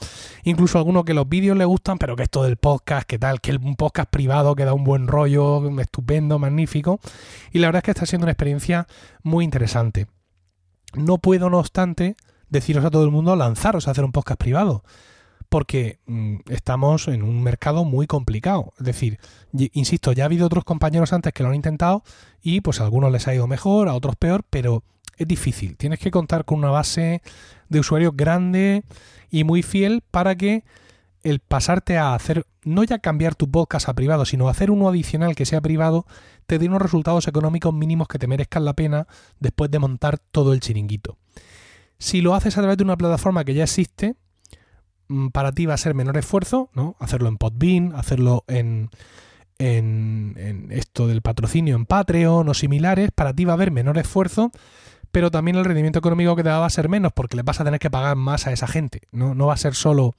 incluso 0.44 0.78
algunos 0.78 1.04
que 1.04 1.14
los 1.14 1.28
vídeos 1.28 1.58
les 1.58 1.68
gustan, 1.68 1.98
pero 1.98 2.16
que 2.16 2.24
esto 2.24 2.44
del 2.44 2.58
podcast, 2.58 3.08
que 3.08 3.20
tal, 3.20 3.42
que 3.42 3.56
un 3.56 3.76
podcast 3.76 4.10
privado 4.10 4.56
que 4.56 4.66
da 4.66 4.74
un 4.74 4.84
buen 4.84 5.08
rollo, 5.08 5.80
estupendo, 5.80 6.40
magnífico, 6.40 7.00
y 7.52 7.60
la 7.60 7.68
verdad 7.68 7.80
es 7.80 7.84
que 7.84 7.92
está 7.92 8.06
siendo 8.06 8.26
una 8.26 8.32
experiencia 8.32 8.88
muy 9.24 9.44
interesante. 9.44 10.08
No 10.94 11.18
puedo, 11.18 11.50
no 11.50 11.60
obstante, 11.60 12.16
deciros 12.50 12.86
a 12.86 12.92
todo 12.92 13.04
el 13.04 13.12
mundo 13.12 13.36
lanzaros 13.36 13.88
a 13.88 13.92
hacer 13.92 14.06
un 14.06 14.12
podcast 14.12 14.40
privado 14.40 14.84
porque 15.50 16.00
mm, 16.06 16.38
estamos 16.50 17.08
en 17.08 17.24
un 17.24 17.42
mercado 17.42 17.86
muy 17.86 18.08
complicado. 18.08 18.74
Es 18.80 18.86
decir, 18.86 19.20
insisto, 19.74 20.12
ya 20.12 20.24
ha 20.24 20.26
habido 20.26 20.46
otros 20.46 20.64
compañeros 20.64 21.14
antes 21.14 21.34
que 21.34 21.44
lo 21.44 21.50
han 21.50 21.56
intentado 21.56 22.04
y 22.42 22.62
pues 22.62 22.80
a 22.82 22.84
algunos 22.84 23.12
les 23.12 23.28
ha 23.28 23.36
ido 23.36 23.48
mejor, 23.48 23.88
a 23.88 23.94
otros 23.94 24.16
peor, 24.16 24.44
pero 24.50 24.84
es 25.18 25.28
difícil. 25.28 25.78
Tienes 25.78 26.00
que 26.00 26.12
contar 26.12 26.46
con 26.46 26.60
una 26.60 26.70
base 26.70 27.22
de 27.70 27.80
usuarios 27.80 28.16
grande 28.16 28.84
y 29.30 29.44
muy 29.44 29.64
fiel 29.64 30.04
para 30.12 30.36
que 30.36 30.64
el 31.24 31.40
pasarte 31.40 31.98
a 31.98 32.14
hacer, 32.14 32.46
no 32.64 32.84
ya 32.84 33.00
cambiar 33.00 33.36
tu 33.36 33.50
podcast 33.50 33.90
a 33.90 33.94
privado, 33.94 34.26
sino 34.26 34.48
hacer 34.48 34.72
uno 34.72 34.88
adicional 34.88 35.36
que 35.36 35.46
sea 35.46 35.62
privado, 35.62 36.06
te 36.46 36.60
dé 36.60 36.68
unos 36.68 36.82
resultados 36.82 37.28
económicos 37.28 37.74
mínimos 37.74 38.08
que 38.08 38.20
te 38.20 38.28
merezcan 38.28 38.64
la 38.64 38.74
pena 38.74 39.08
después 39.40 39.70
de 39.72 39.80
montar 39.80 40.20
todo 40.20 40.54
el 40.54 40.60
chiringuito. 40.60 41.18
Si 42.00 42.22
lo 42.22 42.36
haces 42.36 42.58
a 42.58 42.62
través 42.62 42.78
de 42.78 42.84
una 42.84 42.96
plataforma 42.96 43.44
que 43.44 43.56
ya 43.56 43.64
existe, 43.64 44.16
para 45.32 45.52
ti 45.52 45.66
va 45.66 45.74
a 45.74 45.78
ser 45.78 45.94
menor 45.94 46.18
esfuerzo, 46.18 46.70
¿no? 46.74 46.96
Hacerlo 47.00 47.30
en 47.30 47.38
Podbean, 47.38 47.94
hacerlo 47.96 48.44
en, 48.48 48.90
en, 49.60 50.68
esto 50.72 51.08
del 51.08 51.22
patrocinio 51.22 51.76
en 51.76 51.86
Patreon 51.86 52.48
o 52.48 52.54
similares, 52.54 53.12
para 53.14 53.34
ti 53.34 53.46
va 53.46 53.54
a 53.54 53.56
haber 53.56 53.72
menor 53.72 53.98
esfuerzo, 53.98 54.52
pero 55.12 55.32
también 55.32 55.58
el 55.58 55.66
rendimiento 55.66 56.00
económico 56.00 56.36
que 56.36 56.44
te 56.44 56.50
va 56.50 56.66
a 56.66 56.70
ser 56.70 56.90
menos 56.90 57.14
porque 57.14 57.38
le 57.38 57.44
vas 57.44 57.60
a 57.60 57.64
tener 57.64 57.80
que 57.80 57.90
pagar 57.90 58.16
más 58.16 58.48
a 58.48 58.52
esa 58.52 58.68
gente. 58.68 59.02
No, 59.12 59.34
no 59.34 59.48
va 59.48 59.54
a 59.54 59.58
ser 59.58 59.74
solo 59.74 60.14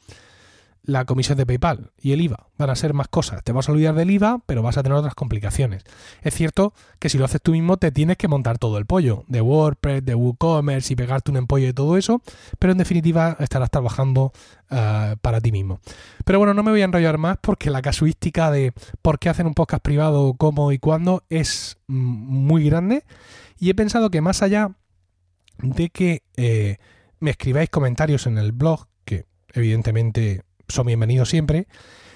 la 0.83 1.05
comisión 1.05 1.37
de 1.37 1.47
PayPal 1.47 1.93
y 2.01 2.13
el 2.13 2.21
IVA. 2.21 2.47
Van 2.57 2.71
a 2.71 2.75
ser 2.75 2.95
más 2.95 3.09
cosas. 3.09 3.43
Te 3.45 3.53
vas 3.53 3.69
a 3.69 3.73
olvidar 3.73 3.95
del 3.95 4.11
IVA, 4.11 4.41
pero 4.47 4.63
vas 4.63 4.79
a 4.79 4.83
tener 4.83 4.97
otras 4.97 5.15
complicaciones. 5.15 5.85
Es 6.23 6.35
cierto 6.35 6.73
que 6.99 7.09
si 7.09 7.19
lo 7.19 7.25
haces 7.25 7.43
tú 7.43 7.53
mismo 7.53 7.77
te 7.77 7.93
tienes 7.93 8.17
que 8.17 8.29
montar 8.29 8.59
todo 8.59 8.79
el 8.79 8.87
pollo 8.87 9.25
de 9.29 9.41
WordPress, 9.41 10.05
de 10.05 10.15
WooCommerce 10.15 10.93
y 10.93 10.97
pegarte 10.97 11.31
un 11.31 11.37
empollo 11.37 11.67
de 11.67 11.75
todo 11.75 11.97
eso, 11.97 12.23
pero 12.59 12.73
en 12.73 12.79
definitiva 12.79 13.37
estarás 13.39 13.71
trabajando 13.71 14.33
eh, 14.71 15.17
para 15.21 15.41
ti 15.41 15.53
mismo. 15.53 15.81
Pero 16.25 16.39
bueno, 16.39 16.55
no 16.55 16.63
me 16.63 16.71
voy 16.71 16.83
a 16.83 16.85
enrollar 16.85 17.19
más 17.19 17.37
porque 17.41 17.71
la 17.71 17.83
casuística 17.83 18.51
de 18.51 18.73
por 19.03 19.19
qué 19.19 19.29
hacen 19.29 19.47
un 19.47 19.55
podcast 19.55 19.83
privado, 19.83 20.35
cómo 20.35 20.73
y 20.73 20.79
cuándo 20.79 21.25
es 21.29 21.79
mm, 21.87 21.95
muy 21.95 22.65
grande 22.65 23.05
y 23.59 23.71
he 23.71 23.75
pensado 23.75 24.11
que 24.11 24.21
más 24.21 24.43
allá 24.43 24.73
de 25.59 25.91
que 25.91 26.23
eh, 26.37 26.79
me 27.21 27.31
escribáis 27.31 27.69
comentarios 27.71 28.27
en 28.27 28.39
el 28.39 28.53
blog, 28.53 28.87
que 29.05 29.27
evidentemente 29.53 30.43
son 30.69 30.87
bienvenidos 30.87 31.31
siempre. 31.31 31.67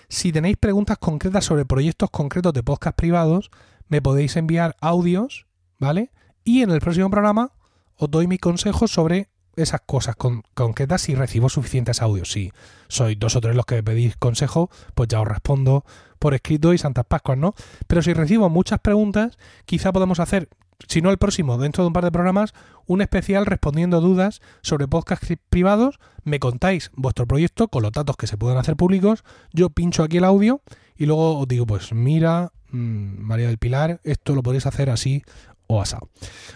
Si 0.08 0.30
tenéis 0.30 0.56
preguntas 0.58 0.98
concretas 0.98 1.44
sobre 1.44 1.64
proyectos 1.64 2.10
concretos 2.10 2.52
de 2.52 2.62
podcast 2.62 2.96
privados, 2.96 3.50
me 3.88 4.02
podéis 4.02 4.36
enviar 4.36 4.76
audios, 4.80 5.46
¿vale? 5.78 6.10
Y 6.44 6.62
en 6.62 6.70
el 6.70 6.80
próximo 6.80 7.10
programa 7.10 7.52
os 7.96 8.10
doy 8.10 8.26
mis 8.26 8.40
consejos 8.40 8.90
sobre 8.90 9.30
esas 9.56 9.80
cosas 9.82 10.16
concretas 10.54 11.02
si 11.02 11.14
recibo 11.14 11.48
suficientes 11.48 12.02
audios. 12.02 12.32
Si 12.32 12.52
sois 12.88 13.18
dos 13.18 13.36
o 13.36 13.40
tres 13.40 13.56
los 13.56 13.66
que 13.66 13.82
pedís 13.82 14.16
consejo, 14.16 14.70
pues 14.94 15.08
ya 15.08 15.20
os 15.20 15.28
respondo 15.28 15.84
por 16.18 16.34
escrito 16.34 16.72
y 16.72 16.78
Santas 16.78 17.06
Pascuas, 17.06 17.38
¿no? 17.38 17.54
Pero 17.86 18.02
si 18.02 18.12
recibo 18.12 18.48
muchas 18.48 18.80
preguntas, 18.80 19.38
quizá 19.64 19.92
podamos 19.92 20.20
hacer 20.20 20.48
si 20.88 21.02
no 21.02 21.10
el 21.10 21.18
próximo, 21.18 21.58
dentro 21.58 21.84
de 21.84 21.88
un 21.88 21.92
par 21.92 22.04
de 22.04 22.12
programas, 22.12 22.54
un 22.86 23.02
especial 23.02 23.46
respondiendo 23.46 24.00
dudas 24.00 24.40
sobre 24.62 24.88
podcasts 24.88 25.34
privados. 25.50 25.98
Me 26.24 26.38
contáis 26.38 26.90
vuestro 26.94 27.26
proyecto 27.26 27.68
con 27.68 27.82
los 27.82 27.92
datos 27.92 28.16
que 28.16 28.26
se 28.26 28.36
pueden 28.36 28.58
hacer 28.58 28.76
públicos. 28.76 29.24
Yo 29.52 29.70
pincho 29.70 30.02
aquí 30.02 30.18
el 30.18 30.24
audio 30.24 30.62
y 30.96 31.06
luego 31.06 31.38
os 31.38 31.48
digo, 31.48 31.66
pues 31.66 31.92
mira, 31.92 32.52
mm, 32.70 33.20
María 33.20 33.48
del 33.48 33.58
Pilar, 33.58 34.00
esto 34.04 34.34
lo 34.34 34.42
podéis 34.42 34.66
hacer 34.66 34.90
así 34.90 35.22
o 35.66 35.80
asado. 35.80 36.08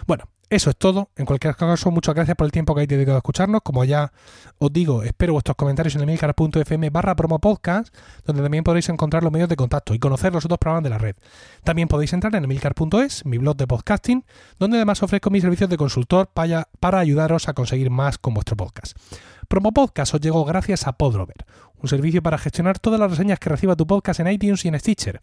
Bueno, 0.05 0.25
Eso 0.49 0.69
es 0.69 0.77
todo. 0.77 1.09
En 1.17 1.25
cualquier 1.25 1.57
caso, 1.57 1.91
muchas 1.91 2.15
gracias 2.15 2.37
por 2.37 2.45
el 2.45 2.53
tiempo 2.53 2.73
que 2.73 2.79
hayáis 2.79 2.89
dedicado 2.89 3.17
a 3.17 3.19
escucharnos. 3.19 3.61
Como 3.63 3.83
ya 3.83 4.13
os 4.59 4.71
digo, 4.71 5.03
espero 5.03 5.33
vuestros 5.33 5.57
comentarios 5.57 5.95
en 5.95 6.03
emilcar.fm 6.03 6.89
barra 6.89 7.17
promopodcast, 7.17 7.93
donde 8.25 8.41
también 8.41 8.63
podréis 8.63 8.87
encontrar 8.87 9.23
los 9.23 9.31
medios 9.31 9.49
de 9.49 9.57
contacto 9.57 9.93
y 9.93 9.99
conocer 9.99 10.31
los 10.31 10.45
otros 10.45 10.57
programas 10.57 10.85
de 10.85 10.89
la 10.89 10.99
red. 10.99 11.17
También 11.65 11.89
podéis 11.89 12.13
entrar 12.13 12.33
en 12.33 12.45
emilcar.es, 12.45 13.25
mi 13.25 13.39
blog 13.39 13.57
de 13.57 13.67
podcasting, 13.67 14.23
donde 14.57 14.77
además 14.77 15.03
ofrezco 15.03 15.29
mis 15.29 15.41
servicios 15.41 15.69
de 15.69 15.75
consultor 15.75 16.29
para, 16.33 16.69
para 16.79 16.99
ayudaros 16.99 17.49
a 17.49 17.53
conseguir 17.53 17.89
más 17.89 18.17
con 18.17 18.33
vuestro 18.33 18.55
podcast. 18.55 18.97
Promo 19.47 19.71
Podcast 19.71 20.13
os 20.13 20.19
llegó 20.19 20.43
gracias 20.43 20.87
a 20.87 20.93
Podrover, 20.93 21.45
un 21.81 21.87
servicio 21.87 22.21
para 22.21 22.37
gestionar 22.37 22.79
todas 22.79 22.99
las 22.99 23.11
reseñas 23.11 23.39
que 23.39 23.49
reciba 23.49 23.77
tu 23.77 23.87
podcast 23.87 24.19
en 24.19 24.27
iTunes 24.27 24.65
y 24.65 24.67
en 24.67 24.77
Stitcher. 24.77 25.21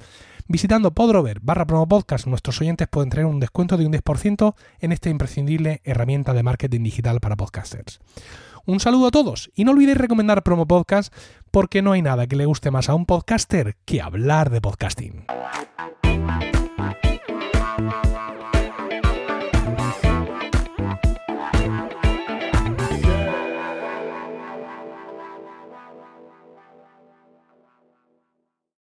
Visitando 0.49 0.95
Podrover 0.95 1.41
barra 1.41 1.67
Promo 1.67 1.87
Podcast, 1.87 2.27
nuestros 2.27 2.59
oyentes 2.63 2.89
pueden 2.89 3.11
tener 3.11 3.27
un 3.27 3.39
descuento 3.39 3.77
de 3.77 3.85
un 3.85 3.93
10% 3.93 4.55
en 4.81 4.93
esta 4.93 5.11
imprescindible 5.11 5.83
herramienta 5.85 6.33
de 6.33 6.43
marketing 6.43 6.83
digital 6.83 7.21
para 7.21 7.37
podcasters. 7.37 8.01
Un 8.65 8.81
saludo 8.81 9.09
a 9.09 9.11
todos 9.11 9.51
y 9.55 9.65
no 9.65 9.73
olvidéis 9.73 9.99
recomendar 9.99 10.43
Promo 10.43 10.67
Podcast 10.67 11.15
porque 11.51 11.83
no 11.83 11.93
hay 11.93 12.01
nada 12.01 12.27
que 12.27 12.37
le 12.37 12.47
guste 12.47 12.71
más 12.71 12.89
a 12.89 12.95
un 12.95 13.05
podcaster 13.05 13.77
que 13.85 14.01
hablar 14.01 14.49
de 14.49 14.63
podcasting. 14.63 15.27